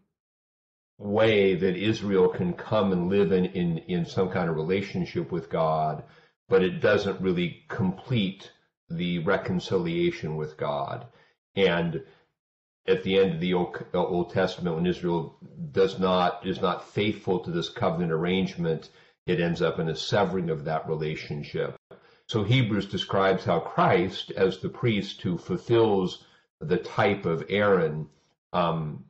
way 0.97 1.55
that 1.55 1.75
Israel 1.75 2.29
can 2.29 2.53
come 2.53 2.91
and 2.91 3.09
live 3.09 3.31
in, 3.31 3.45
in, 3.45 3.77
in 3.79 4.05
some 4.05 4.29
kind 4.29 4.49
of 4.49 4.55
relationship 4.55 5.31
with 5.31 5.49
God 5.49 6.03
but 6.49 6.63
it 6.63 6.81
doesn't 6.81 7.21
really 7.21 7.63
complete 7.67 8.51
the 8.89 9.19
reconciliation 9.19 10.35
with 10.35 10.57
God. 10.57 11.07
And 11.55 12.03
at 12.87 13.03
the 13.03 13.17
end 13.17 13.33
of 13.33 13.39
the 13.39 13.53
Old, 13.53 13.85
Old 13.93 14.33
Testament, 14.33 14.75
when 14.75 14.85
Israel 14.85 15.37
does 15.71 15.99
not 15.99 16.45
is 16.45 16.61
not 16.61 16.89
faithful 16.89 17.39
to 17.39 17.51
this 17.51 17.69
covenant 17.69 18.11
arrangement, 18.11 18.89
it 19.25 19.39
ends 19.39 19.61
up 19.61 19.79
in 19.79 19.89
a 19.89 19.95
severing 19.95 20.49
of 20.49 20.65
that 20.65 20.87
relationship. 20.87 21.75
So 22.27 22.43
Hebrews 22.43 22.87
describes 22.87 23.45
how 23.45 23.59
Christ, 23.59 24.31
as 24.31 24.59
the 24.59 24.69
priest 24.69 25.21
who 25.21 25.37
fulfills 25.37 26.25
the 26.59 26.77
type 26.77 27.25
of 27.25 27.45
Aaron, 27.49 28.09
um, 28.51 29.05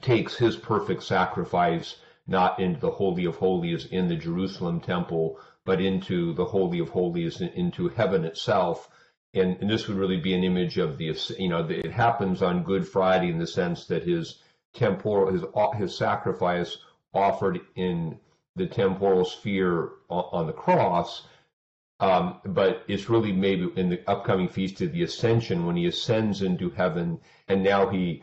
takes 0.00 0.36
his 0.36 0.56
perfect 0.56 1.02
sacrifice 1.02 1.96
not 2.26 2.60
into 2.60 2.78
the 2.80 2.90
Holy 2.90 3.24
of 3.24 3.36
Holies 3.36 3.86
in 3.86 4.08
the 4.08 4.16
Jerusalem 4.16 4.80
temple, 4.80 5.40
but 5.64 5.80
into 5.80 6.34
the 6.34 6.44
Holy 6.44 6.78
of 6.78 6.90
Holies, 6.90 7.40
into 7.40 7.88
heaven 7.88 8.24
itself. 8.24 8.90
And, 9.34 9.58
and, 9.60 9.68
this 9.68 9.86
would 9.86 9.98
really 9.98 10.16
be 10.16 10.32
an 10.32 10.42
image 10.42 10.78
of 10.78 10.96
the, 10.96 11.14
you 11.38 11.48
know, 11.48 11.66
it 11.68 11.92
happens 11.92 12.40
on 12.40 12.64
Good 12.64 12.88
Friday 12.88 13.28
in 13.28 13.38
the 13.38 13.46
sense 13.46 13.84
that 13.86 14.02
his 14.02 14.40
temporal, 14.72 15.30
his, 15.30 15.42
his 15.76 15.96
sacrifice 15.96 16.78
offered 17.12 17.60
in 17.74 18.18
the 18.56 18.66
temporal 18.66 19.24
sphere 19.24 19.90
on, 20.08 20.24
on 20.32 20.46
the 20.46 20.52
cross, 20.52 21.26
um, 22.00 22.40
but 22.44 22.84
it's 22.88 23.10
really 23.10 23.32
maybe 23.32 23.68
in 23.76 23.90
the 23.90 24.08
upcoming 24.08 24.48
feast 24.48 24.80
of 24.80 24.92
the 24.92 25.02
Ascension 25.02 25.66
when 25.66 25.76
he 25.76 25.86
ascends 25.86 26.42
into 26.42 26.70
heaven, 26.70 27.20
and 27.48 27.62
now 27.62 27.88
he 27.88 28.22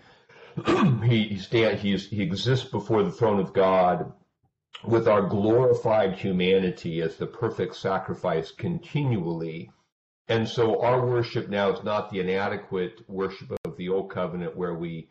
he 1.04 1.38
stand, 1.38 1.80
he, 1.80 1.98
he 1.98 2.22
exists 2.22 2.70
before 2.70 3.04
the 3.04 3.12
throne 3.12 3.40
of 3.40 3.54
God 3.54 4.14
with 4.86 5.08
our 5.08 5.22
glorified 5.22 6.14
humanity 6.14 7.02
as 7.02 7.18
the 7.18 7.28
perfect 7.28 7.76
sacrifice 7.76 8.52
continually. 8.52 9.72
And 10.28 10.48
so 10.48 10.82
our 10.82 11.06
worship 11.06 11.50
now 11.50 11.72
is 11.72 11.84
not 11.84 12.10
the 12.10 12.20
inadequate 12.20 13.08
worship 13.08 13.56
of 13.64 13.78
the 13.78 13.90
old 13.90 14.10
covenant 14.10 14.58
where 14.58 14.74
we 14.74 15.10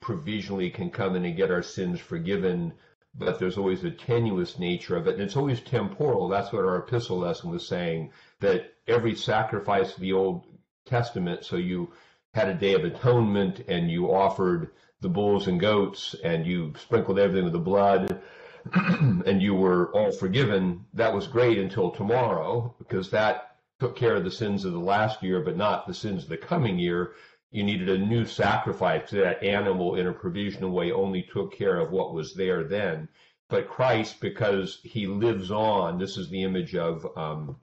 provisionally 0.00 0.70
can 0.70 0.90
come 0.90 1.16
in 1.16 1.24
and 1.24 1.36
get 1.36 1.50
our 1.50 1.62
sins 1.62 1.98
forgiven, 1.98 2.74
but 3.14 3.38
there's 3.38 3.56
always 3.56 3.84
a 3.84 3.90
tenuous 3.90 4.58
nature 4.58 4.96
of 4.96 5.06
it. 5.06 5.14
And 5.14 5.22
it's 5.22 5.36
always 5.36 5.60
temporal. 5.60 6.28
That's 6.28 6.52
what 6.52 6.64
our 6.64 6.78
epistle 6.78 7.18
lesson 7.18 7.50
was 7.50 7.66
saying, 7.66 8.12
that 8.40 8.74
every 8.86 9.14
sacrifice 9.14 9.94
of 9.94 10.00
the 10.00 10.12
Old 10.12 10.44
Testament, 10.84 11.44
so 11.44 11.56
you 11.56 11.92
had 12.34 12.48
a 12.48 12.54
day 12.54 12.74
of 12.74 12.84
atonement 12.84 13.60
and 13.66 13.90
you 13.90 14.12
offered 14.12 14.70
the 15.00 15.08
bulls 15.08 15.48
and 15.48 15.58
goats 15.58 16.14
and 16.22 16.46
you 16.46 16.74
sprinkled 16.78 17.18
everything 17.18 17.44
with 17.44 17.52
the 17.54 17.58
blood 17.58 18.20
and 18.74 19.40
you 19.40 19.54
were 19.54 19.90
all 19.92 20.12
forgiven, 20.12 20.84
that 20.92 21.14
was 21.14 21.26
great 21.26 21.58
until 21.58 21.90
tomorrow, 21.90 22.74
because 22.78 23.10
that 23.10 23.49
took 23.80 23.96
care 23.96 24.14
of 24.14 24.24
the 24.24 24.30
sins 24.30 24.64
of 24.64 24.72
the 24.72 24.78
last 24.78 25.22
year, 25.22 25.40
but 25.40 25.56
not 25.56 25.86
the 25.86 25.94
sins 25.94 26.22
of 26.24 26.28
the 26.28 26.36
coming 26.36 26.78
year. 26.78 27.14
You 27.50 27.64
needed 27.64 27.88
a 27.88 27.98
new 27.98 28.24
sacrifice. 28.26 29.10
That 29.10 29.42
animal, 29.42 29.96
in 29.96 30.06
a 30.06 30.12
provisional 30.12 30.70
way, 30.70 30.92
only 30.92 31.22
took 31.22 31.52
care 31.52 31.78
of 31.78 31.90
what 31.90 32.14
was 32.14 32.34
there 32.34 32.62
then. 32.62 33.08
But 33.48 33.68
Christ, 33.68 34.20
because 34.20 34.80
he 34.84 35.06
lives 35.06 35.50
on, 35.50 35.98
this 35.98 36.16
is 36.16 36.28
the 36.28 36.44
image 36.44 36.76
of 36.76 37.04
um, 37.16 37.56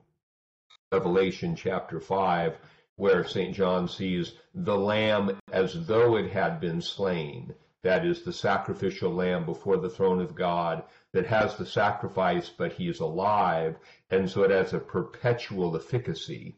Revelation 0.92 1.56
chapter 1.56 2.00
5, 2.00 2.58
where 2.96 3.24
St. 3.24 3.54
John 3.54 3.88
sees 3.88 4.34
the 4.52 4.76
lamb 4.76 5.38
as 5.52 5.86
though 5.86 6.16
it 6.16 6.30
had 6.30 6.60
been 6.60 6.82
slain 6.82 7.54
that 7.82 8.04
is 8.04 8.22
the 8.22 8.32
sacrificial 8.32 9.14
lamb 9.14 9.44
before 9.44 9.76
the 9.76 9.88
throne 9.88 10.20
of 10.20 10.34
God 10.34 10.82
that 11.12 11.26
has 11.26 11.56
the 11.56 11.66
sacrifice, 11.66 12.50
but 12.50 12.72
he 12.72 12.88
is 12.88 13.00
alive, 13.00 13.76
and 14.10 14.28
so 14.28 14.42
it 14.42 14.50
has 14.50 14.72
a 14.72 14.78
perpetual 14.78 15.76
efficacy 15.76 16.56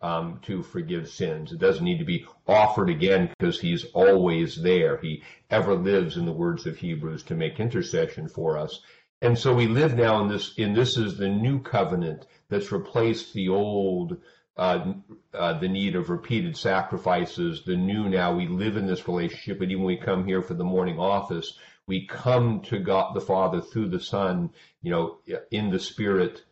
um, 0.00 0.38
to 0.42 0.62
forgive 0.62 1.08
sins. 1.08 1.52
It 1.52 1.58
doesn't 1.58 1.84
need 1.84 1.98
to 1.98 2.04
be 2.04 2.26
offered 2.46 2.90
again 2.90 3.30
because 3.38 3.60
he's 3.60 3.84
always 3.94 4.56
there. 4.62 4.98
He 4.98 5.22
ever 5.50 5.74
lives, 5.74 6.16
in 6.16 6.26
the 6.26 6.32
words 6.32 6.66
of 6.66 6.76
Hebrews, 6.76 7.24
to 7.24 7.34
make 7.34 7.58
intercession 7.58 8.28
for 8.28 8.56
us. 8.56 8.80
And 9.20 9.36
so 9.36 9.52
we 9.52 9.66
live 9.66 9.96
now 9.96 10.22
in 10.22 10.28
this, 10.28 10.54
in 10.56 10.74
this 10.74 10.96
is 10.96 11.16
the 11.16 11.28
new 11.28 11.60
covenant 11.60 12.26
that's 12.48 12.70
replaced 12.70 13.34
the 13.34 13.48
old 13.48 14.18
uh, 14.58 14.92
uh, 15.34 15.56
the 15.60 15.68
need 15.68 15.94
of 15.94 16.10
repeated 16.10 16.56
sacrifices, 16.56 17.62
the 17.64 17.76
new 17.76 18.08
now. 18.08 18.34
We 18.34 18.48
live 18.48 18.76
in 18.76 18.88
this 18.88 19.06
relationship, 19.06 19.60
and 19.60 19.70
even 19.70 19.84
when 19.84 19.94
we 19.96 20.04
come 20.04 20.26
here 20.26 20.42
for 20.42 20.54
the 20.54 20.64
morning 20.64 20.98
office, 20.98 21.56
we 21.88 22.06
come 22.06 22.60
to 22.62 22.78
God 22.78 23.14
the 23.14 23.20
Father 23.20 23.60
through 23.60 23.88
the 23.88 24.00
Son, 24.00 24.50
you 24.82 24.92
know, 24.92 25.18
in 25.50 25.70
the 25.70 25.80
Spirit, 25.80 26.44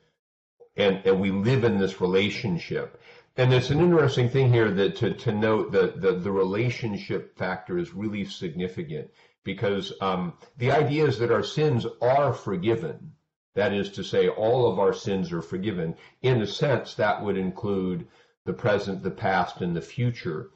and, 0.77 1.01
and 1.07 1.21
we 1.21 1.31
live 1.31 1.63
in 1.63 1.79
this 1.79 2.01
relationship. 2.01 3.01
And 3.37 3.53
it's 3.53 3.71
an 3.71 3.81
interesting 3.81 4.29
thing 4.29 4.53
here 4.53 4.71
that 4.73 4.97
to, 4.97 5.15
to 5.15 5.33
note 5.33 5.71
that 5.73 6.01
the, 6.01 6.13
the 6.13 6.33
relationship 6.33 7.39
factor 7.39 7.79
is 7.79 7.95
really 7.95 8.25
significant 8.25 9.11
because 9.45 9.93
um, 10.01 10.33
the 10.57 10.73
idea 10.73 11.07
is 11.07 11.19
that 11.19 11.31
our 11.31 11.45
sins 11.45 11.87
are 12.01 12.33
forgiven 12.33 13.13
that 13.57 13.73
is 13.73 13.91
to 13.93 14.05
say, 14.05 14.29
all 14.29 14.71
of 14.71 14.79
our 14.79 14.93
sins 14.93 15.33
are 15.33 15.43
forgiven. 15.43 15.97
In 16.23 16.43
a 16.43 16.47
sense, 16.47 16.95
that 16.95 17.23
would 17.23 17.39
include 17.39 18.07
the 18.45 18.53
present, 18.53 19.03
the 19.03 19.11
past, 19.11 19.63
and 19.63 19.75
the 19.75 19.81
future. 19.81 20.51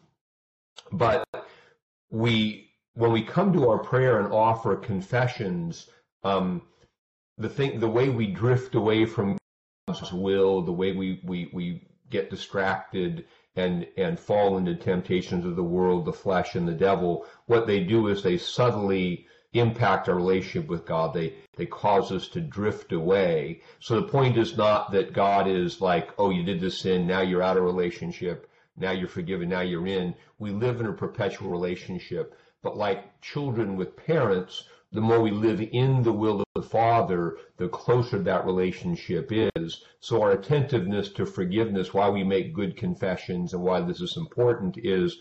But 0.93 1.27
we 2.11 2.70
when 2.95 3.13
we 3.13 3.23
come 3.23 3.53
to 3.53 3.69
our 3.69 3.79
prayer 3.79 4.21
and 4.21 4.33
offer 4.33 4.77
confessions, 4.77 5.89
um, 6.25 6.63
the 7.39 7.49
thing, 7.49 7.81
the 7.81 7.89
way 7.89 8.09
we 8.09 8.27
drift 8.27 8.75
away 8.75 9.07
from 9.07 9.39
God's 9.89 10.13
will, 10.13 10.63
the 10.63 10.73
way 10.73 10.93
we, 10.93 11.21
we, 11.25 11.51
we 11.53 11.89
get 12.11 12.31
distracted 12.31 13.25
and, 13.57 13.87
and 13.97 14.19
fall 14.19 14.59
into 14.59 14.75
temptations 14.75 15.45
of 15.45 15.57
the 15.57 15.63
world, 15.63 16.05
the 16.05 16.13
flesh 16.13 16.55
and 16.55 16.67
the 16.67 16.75
devil, 16.75 17.27
what 17.47 17.67
they 17.67 17.83
do 17.83 18.09
is 18.09 18.23
they 18.23 18.37
subtly 18.37 19.27
impact 19.53 20.09
our 20.09 20.15
relationship 20.15 20.69
with 20.69 20.87
God. 20.87 21.13
They, 21.13 21.35
they 21.57 21.67
cause 21.67 22.13
us 22.13 22.29
to 22.29 22.41
drift 22.41 22.93
away. 22.93 23.63
So 23.81 23.97
the 23.97 24.09
point 24.09 24.37
is 24.37 24.57
not 24.57 24.93
that 24.93 25.13
God 25.13 25.49
is 25.49 25.81
like, 25.81 26.11
oh, 26.19 26.31
you 26.31 26.43
did 26.43 26.61
this 26.61 26.79
sin, 26.79 27.07
now 27.07 27.21
you're 27.21 27.43
out 27.43 27.57
of 27.57 27.65
relationship, 27.65 28.49
now 28.77 28.93
you're 28.93 29.09
forgiven, 29.09 29.49
now 29.49 29.61
you're 29.61 29.87
in. 29.87 30.15
We 30.39 30.51
live 30.51 30.81
in 30.81 30.87
a 30.87 30.93
perpetual 30.93 31.51
relationship. 31.51 32.37
But 32.63 32.77
like 32.77 33.21
children 33.21 33.77
with 33.77 33.97
parents, 33.97 34.65
the 34.93 35.01
more 35.01 35.21
we 35.21 35.31
live 35.31 35.61
in 35.61 36.03
the 36.03 36.13
will 36.13 36.41
of 36.41 36.47
the 36.55 36.69
Father, 36.69 37.39
the 37.57 37.69
closer 37.69 38.19
that 38.19 38.45
relationship 38.45 39.31
is. 39.31 39.85
So 40.01 40.23
our 40.23 40.33
attentiveness 40.33 41.11
to 41.13 41.27
forgiveness, 41.27 41.95
why 41.95 42.09
we 42.11 42.25
make 42.25 42.55
good 42.55 42.77
confessions 42.77 43.55
and 43.55 43.63
why 43.63 43.81
this 43.81 44.01
is 44.01 44.17
important 44.17 44.77
is 44.79 45.19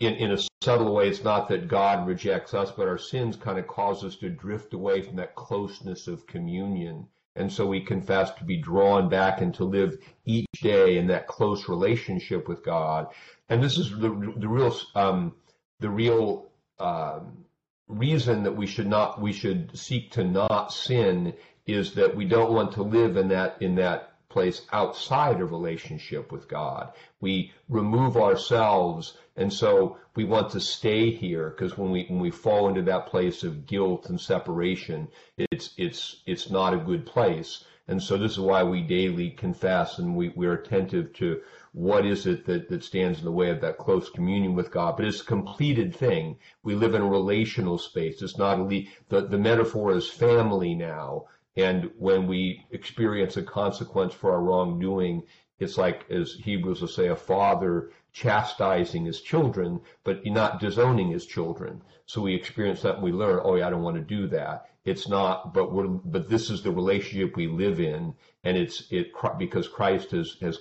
in, 0.00 0.14
in 0.14 0.32
a 0.32 0.38
subtle 0.62 0.94
way, 0.94 1.08
it's 1.08 1.24
not 1.24 1.48
that 1.48 1.68
God 1.68 2.06
rejects 2.06 2.54
us, 2.54 2.70
but 2.70 2.88
our 2.88 2.98
sins 2.98 3.36
kind 3.36 3.58
of 3.58 3.66
cause 3.66 4.04
us 4.04 4.16
to 4.16 4.28
drift 4.28 4.74
away 4.74 5.02
from 5.02 5.16
that 5.16 5.34
closeness 5.34 6.06
of 6.06 6.26
communion. 6.26 7.06
And 7.36 7.52
so 7.52 7.66
we 7.66 7.80
confess 7.80 8.32
to 8.34 8.44
be 8.44 8.56
drawn 8.60 9.08
back 9.08 9.40
and 9.40 9.54
to 9.54 9.64
live 9.64 9.96
each 10.24 10.46
day 10.60 10.98
in 10.98 11.06
that 11.06 11.28
close 11.28 11.68
relationship 11.68 12.48
with 12.48 12.64
God. 12.64 13.08
And 13.48 13.62
this 13.62 13.78
is 13.78 13.90
the, 13.90 14.34
the 14.36 14.48
real, 14.48 14.76
um, 14.94 15.34
the 15.78 15.90
real, 15.90 16.50
um, 16.80 17.44
reason 17.88 18.42
that 18.44 18.56
we 18.56 18.66
should 18.66 18.86
not, 18.86 19.20
we 19.20 19.32
should 19.32 19.76
seek 19.76 20.12
to 20.12 20.24
not 20.24 20.72
sin 20.72 21.34
is 21.66 21.94
that 21.94 22.16
we 22.16 22.24
don't 22.24 22.52
want 22.52 22.72
to 22.72 22.82
live 22.82 23.16
in 23.16 23.28
that, 23.28 23.60
in 23.60 23.74
that 23.76 24.12
place 24.28 24.62
outside 24.72 25.40
of 25.40 25.52
relationship 25.52 26.30
with 26.30 26.48
God. 26.48 26.92
We 27.20 27.52
remove 27.68 28.16
ourselves 28.16 29.16
and 29.38 29.52
so 29.52 29.98
we 30.16 30.24
want 30.24 30.50
to 30.50 30.60
stay 30.60 31.12
here 31.12 31.50
because 31.50 31.78
when 31.78 31.92
we 31.92 32.06
when 32.08 32.18
we 32.18 32.32
fall 32.32 32.68
into 32.68 32.82
that 32.82 33.06
place 33.06 33.44
of 33.44 33.66
guilt 33.66 34.08
and 34.08 34.20
separation, 34.20 35.06
it's 35.36 35.74
it's 35.76 36.22
it's 36.26 36.50
not 36.50 36.74
a 36.74 36.84
good 36.84 37.06
place. 37.06 37.64
And 37.86 38.02
so 38.02 38.18
this 38.18 38.32
is 38.32 38.40
why 38.40 38.64
we 38.64 38.82
daily 38.82 39.30
confess 39.30 39.98
and 39.98 40.16
we, 40.16 40.30
we're 40.30 40.54
attentive 40.54 41.12
to 41.14 41.40
what 41.72 42.06
is 42.06 42.26
it 42.26 42.46
that, 42.46 42.68
that 42.68 42.82
stands 42.82 43.18
in 43.18 43.24
the 43.24 43.32
way 43.32 43.50
of 43.50 43.60
that 43.60 43.78
close 43.78 44.10
communion 44.10 44.54
with 44.54 44.70
God. 44.70 44.96
But 44.96 45.06
it's 45.06 45.20
a 45.20 45.24
completed 45.24 45.94
thing. 45.94 46.38
We 46.62 46.74
live 46.74 46.94
in 46.94 47.02
a 47.02 47.08
relational 47.08 47.78
space. 47.78 48.22
It's 48.22 48.38
not 48.38 48.58
a 48.58 48.88
the, 49.08 49.22
the 49.22 49.38
metaphor 49.38 49.92
is 49.92 50.08
family 50.08 50.74
now. 50.74 51.26
And 51.56 51.90
when 51.98 52.26
we 52.26 52.64
experience 52.70 53.36
a 53.36 53.42
consequence 53.42 54.14
for 54.14 54.32
our 54.32 54.40
wrongdoing, 54.40 55.24
it's 55.58 55.76
like, 55.76 56.08
as 56.10 56.34
Hebrews 56.34 56.80
will 56.80 56.88
say, 56.88 57.08
a 57.08 57.16
father 57.16 57.90
chastising 58.12 59.04
his 59.04 59.20
children, 59.20 59.80
but 60.04 60.24
not 60.24 60.60
disowning 60.60 61.10
his 61.10 61.26
children. 61.26 61.82
So 62.06 62.22
we 62.22 62.34
experience 62.34 62.82
that 62.82 62.96
and 62.96 63.02
we 63.02 63.12
learn, 63.12 63.40
oh 63.42 63.56
yeah, 63.56 63.66
I 63.66 63.70
don't 63.70 63.82
want 63.82 63.96
to 63.96 64.02
do 64.02 64.28
that. 64.28 64.66
It's 64.84 65.08
not, 65.08 65.52
but 65.52 65.72
we're, 65.72 65.88
but 65.88 66.30
this 66.30 66.48
is 66.48 66.62
the 66.62 66.70
relationship 66.70 67.36
we 67.36 67.48
live 67.48 67.80
in. 67.80 68.14
And 68.44 68.56
it's, 68.56 68.84
it, 68.90 69.08
because 69.36 69.68
Christ 69.68 70.12
has, 70.12 70.36
has 70.40 70.58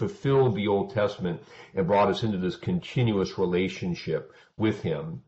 fulfilled 0.00 0.56
the 0.56 0.66
Old 0.66 0.92
Testament 0.92 1.40
and 1.74 1.86
brought 1.86 2.08
us 2.08 2.24
into 2.24 2.38
this 2.38 2.56
continuous 2.56 3.38
relationship 3.38 4.32
with 4.56 4.82
Him. 4.82 5.22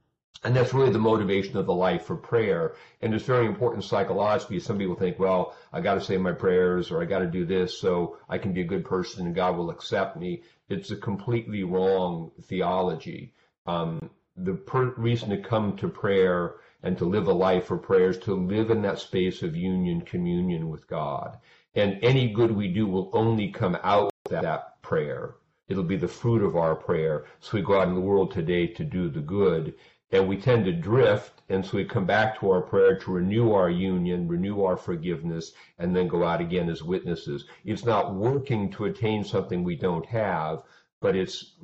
And 0.44 0.56
that's 0.56 0.74
really 0.74 0.90
the 0.90 0.98
motivation 0.98 1.56
of 1.56 1.66
the 1.66 1.74
life 1.74 2.04
for 2.06 2.16
prayer. 2.16 2.74
And 3.00 3.14
it's 3.14 3.24
very 3.24 3.46
important 3.46 3.84
psychologically. 3.84 4.58
Some 4.58 4.78
people 4.78 4.96
think, 4.96 5.18
well, 5.18 5.54
I 5.72 5.80
got 5.80 5.94
to 5.94 6.00
say 6.00 6.16
my 6.16 6.32
prayers 6.32 6.90
or 6.90 7.00
I 7.00 7.04
got 7.04 7.20
to 7.20 7.26
do 7.26 7.44
this 7.44 7.78
so 7.78 8.16
I 8.28 8.38
can 8.38 8.52
be 8.52 8.62
a 8.62 8.72
good 8.72 8.84
person 8.84 9.26
and 9.26 9.34
God 9.34 9.56
will 9.56 9.70
accept 9.70 10.16
me. 10.16 10.42
It's 10.68 10.90
a 10.90 10.96
completely 10.96 11.62
wrong 11.62 12.32
theology. 12.42 13.34
Um, 13.66 14.10
the 14.36 14.54
per- 14.54 14.94
reason 14.96 15.30
to 15.30 15.36
come 15.36 15.76
to 15.76 15.88
prayer 15.88 16.56
and 16.82 16.98
to 16.98 17.04
live 17.04 17.28
a 17.28 17.32
life 17.32 17.66
for 17.66 17.76
prayer 17.76 18.10
is 18.10 18.18
to 18.18 18.34
live 18.34 18.70
in 18.70 18.82
that 18.82 18.98
space 18.98 19.42
of 19.42 19.54
union, 19.54 20.00
communion 20.00 20.68
with 20.70 20.88
God. 20.88 21.38
And 21.74 21.98
any 22.02 22.32
good 22.32 22.50
we 22.50 22.68
do 22.68 22.86
will 22.86 23.10
only 23.12 23.50
come 23.50 23.78
out 23.82 24.11
that, 24.40 24.82
prayer. 24.82 25.34
It'll 25.68 25.82
be 25.82 25.96
the 25.96 26.08
fruit 26.08 26.42
of 26.42 26.56
our 26.56 26.74
prayer. 26.74 27.24
So 27.40 27.56
we 27.56 27.62
go 27.62 27.80
out 27.80 27.88
in 27.88 27.94
the 27.94 28.00
world 28.00 28.32
today 28.32 28.66
to 28.66 28.84
do 28.84 29.08
the 29.08 29.20
good. 29.20 29.74
And 30.10 30.28
we 30.28 30.36
tend 30.36 30.66
to 30.66 30.72
drift, 30.72 31.40
and 31.48 31.64
so 31.64 31.78
we 31.78 31.86
come 31.86 32.04
back 32.04 32.38
to 32.38 32.50
our 32.50 32.60
prayer 32.60 32.98
to 32.98 33.10
renew 33.10 33.52
our 33.52 33.70
union, 33.70 34.28
renew 34.28 34.62
our 34.62 34.76
forgiveness, 34.76 35.52
and 35.78 35.96
then 35.96 36.06
go 36.06 36.22
out 36.22 36.42
again 36.42 36.68
as 36.68 36.82
witnesses. 36.82 37.46
It's 37.64 37.86
not 37.86 38.14
working 38.14 38.70
to 38.72 38.84
attain 38.84 39.24
something 39.24 39.64
we 39.64 39.76
don't 39.76 40.04
have, 40.04 40.64
but 41.00 41.16
it's 41.16 41.54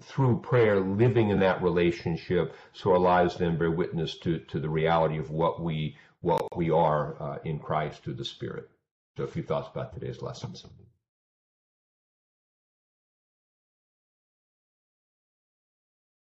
through 0.00 0.40
prayer 0.40 0.80
living 0.80 1.30
in 1.30 1.38
that 1.40 1.62
relationship 1.62 2.54
so 2.72 2.92
our 2.92 2.98
lives 2.98 3.36
then 3.36 3.56
bear 3.56 3.70
witness 3.70 4.18
to, 4.18 4.38
to 4.40 4.58
the 4.58 4.68
reality 4.68 5.18
of 5.18 5.30
what 5.30 5.62
we 5.62 5.96
what 6.20 6.56
we 6.56 6.70
are 6.70 7.22
uh, 7.22 7.38
in 7.44 7.58
Christ 7.58 8.02
through 8.02 8.14
the 8.14 8.24
Spirit. 8.24 8.70
So 9.16 9.24
a 9.24 9.26
few 9.26 9.42
thoughts 9.42 9.68
about 9.72 9.92
today's 9.92 10.22
lessons. 10.22 10.64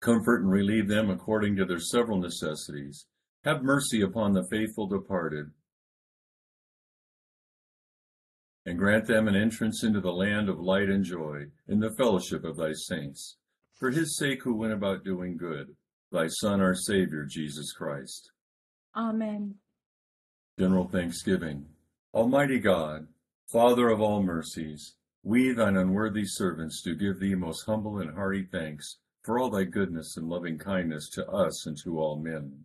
Comfort 0.00 0.42
and 0.42 0.50
relieve 0.50 0.88
them 0.88 1.10
according 1.10 1.56
to 1.56 1.66
their 1.66 1.78
several 1.78 2.18
necessities. 2.18 3.06
Have 3.44 3.62
mercy 3.62 4.02
upon 4.02 4.32
the 4.32 4.46
faithful 4.50 4.86
departed, 4.86 5.50
and 8.66 8.78
grant 8.78 9.06
them 9.06 9.28
an 9.28 9.34
entrance 9.34 9.82
into 9.82 10.00
the 10.00 10.12
land 10.12 10.48
of 10.48 10.60
light 10.60 10.88
and 10.88 11.04
joy, 11.04 11.46
in 11.68 11.80
the 11.80 11.94
fellowship 11.96 12.44
of 12.44 12.56
thy 12.56 12.72
saints. 12.72 13.36
For 13.78 13.90
his 13.90 14.16
sake 14.16 14.42
who 14.42 14.54
went 14.54 14.74
about 14.74 15.04
doing 15.04 15.38
good, 15.38 15.74
thy 16.12 16.28
Son, 16.28 16.60
our 16.60 16.74
Savior, 16.74 17.24
Jesus 17.24 17.72
Christ. 17.72 18.30
Amen. 18.94 19.54
General 20.58 20.88
Thanksgiving. 20.88 21.66
Almighty 22.12 22.58
God, 22.58 23.06
Father 23.50 23.88
of 23.88 24.00
all 24.00 24.22
mercies, 24.22 24.96
we, 25.22 25.52
thine 25.52 25.76
unworthy 25.76 26.24
servants, 26.24 26.82
do 26.82 26.94
give 26.94 27.20
thee 27.20 27.34
most 27.34 27.64
humble 27.66 27.98
and 27.98 28.14
hearty 28.14 28.46
thanks 28.50 28.98
for 29.22 29.38
all 29.38 29.50
thy 29.50 29.64
goodness 29.64 30.16
and 30.16 30.28
loving 30.28 30.58
kindness 30.58 31.08
to 31.10 31.26
us 31.28 31.66
and 31.66 31.76
to 31.78 31.98
all 31.98 32.18
men. 32.18 32.64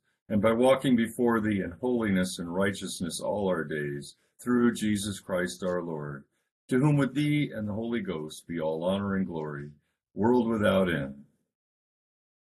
and 0.31 0.41
by 0.41 0.53
walking 0.53 0.95
before 0.95 1.41
thee 1.41 1.59
in 1.59 1.73
holiness 1.81 2.39
and 2.39 2.55
righteousness 2.55 3.19
all 3.19 3.49
our 3.49 3.65
days, 3.65 4.15
through 4.41 4.73
Jesus 4.73 5.19
Christ 5.19 5.61
our 5.61 5.81
Lord, 5.81 6.23
to 6.69 6.79
whom 6.79 6.95
with 6.95 7.13
thee 7.13 7.51
and 7.53 7.67
the 7.67 7.73
Holy 7.73 7.99
Ghost 7.99 8.47
be 8.47 8.57
all 8.57 8.81
honor 8.85 9.17
and 9.17 9.27
glory, 9.27 9.71
world 10.15 10.47
without 10.47 10.89
end. 10.89 11.25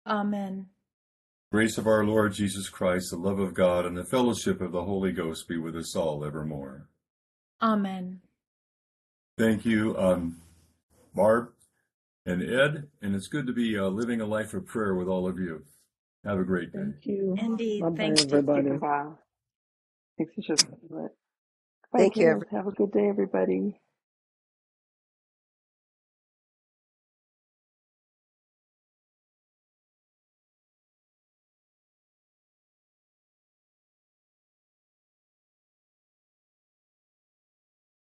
Amen. 0.04 0.66
Grace 1.52 1.78
of 1.78 1.86
our 1.86 2.04
Lord 2.04 2.32
Jesus 2.32 2.68
Christ, 2.68 3.12
the 3.12 3.16
love 3.16 3.38
of 3.38 3.54
God, 3.54 3.86
and 3.86 3.96
the 3.96 4.04
fellowship 4.04 4.60
of 4.60 4.72
the 4.72 4.82
Holy 4.82 5.12
Ghost 5.12 5.46
be 5.46 5.56
with 5.56 5.76
us 5.76 5.94
all 5.94 6.24
evermore. 6.24 6.88
Amen. 7.62 8.20
Thank 9.38 9.64
you, 9.64 9.96
um, 9.96 10.38
Barb 11.14 11.52
and 12.26 12.42
Ed, 12.42 12.88
and 13.00 13.14
it's 13.14 13.28
good 13.28 13.46
to 13.46 13.52
be 13.52 13.78
uh, 13.78 13.86
living 13.86 14.20
a 14.20 14.26
life 14.26 14.52
of 14.52 14.66
prayer 14.66 14.96
with 14.96 15.06
all 15.06 15.28
of 15.28 15.38
you. 15.38 15.62
Have 16.24 16.38
a 16.38 16.44
great 16.44 16.72
day. 16.72 16.80
Thank 16.80 17.06
you. 17.06 17.36
Indeed. 17.38 17.82
Bye-bye, 17.82 17.96
Thanks. 17.96 18.24
everybody. 18.24 18.68
Thanks 20.18 20.34
for 20.34 20.42
just. 20.42 20.66
Bye, 20.90 21.06
Thank 21.96 22.16
you, 22.16 22.42
Have 22.50 22.66
a 22.66 22.72
good 22.72 22.92
day, 22.92 23.08
everybody. 23.08 23.80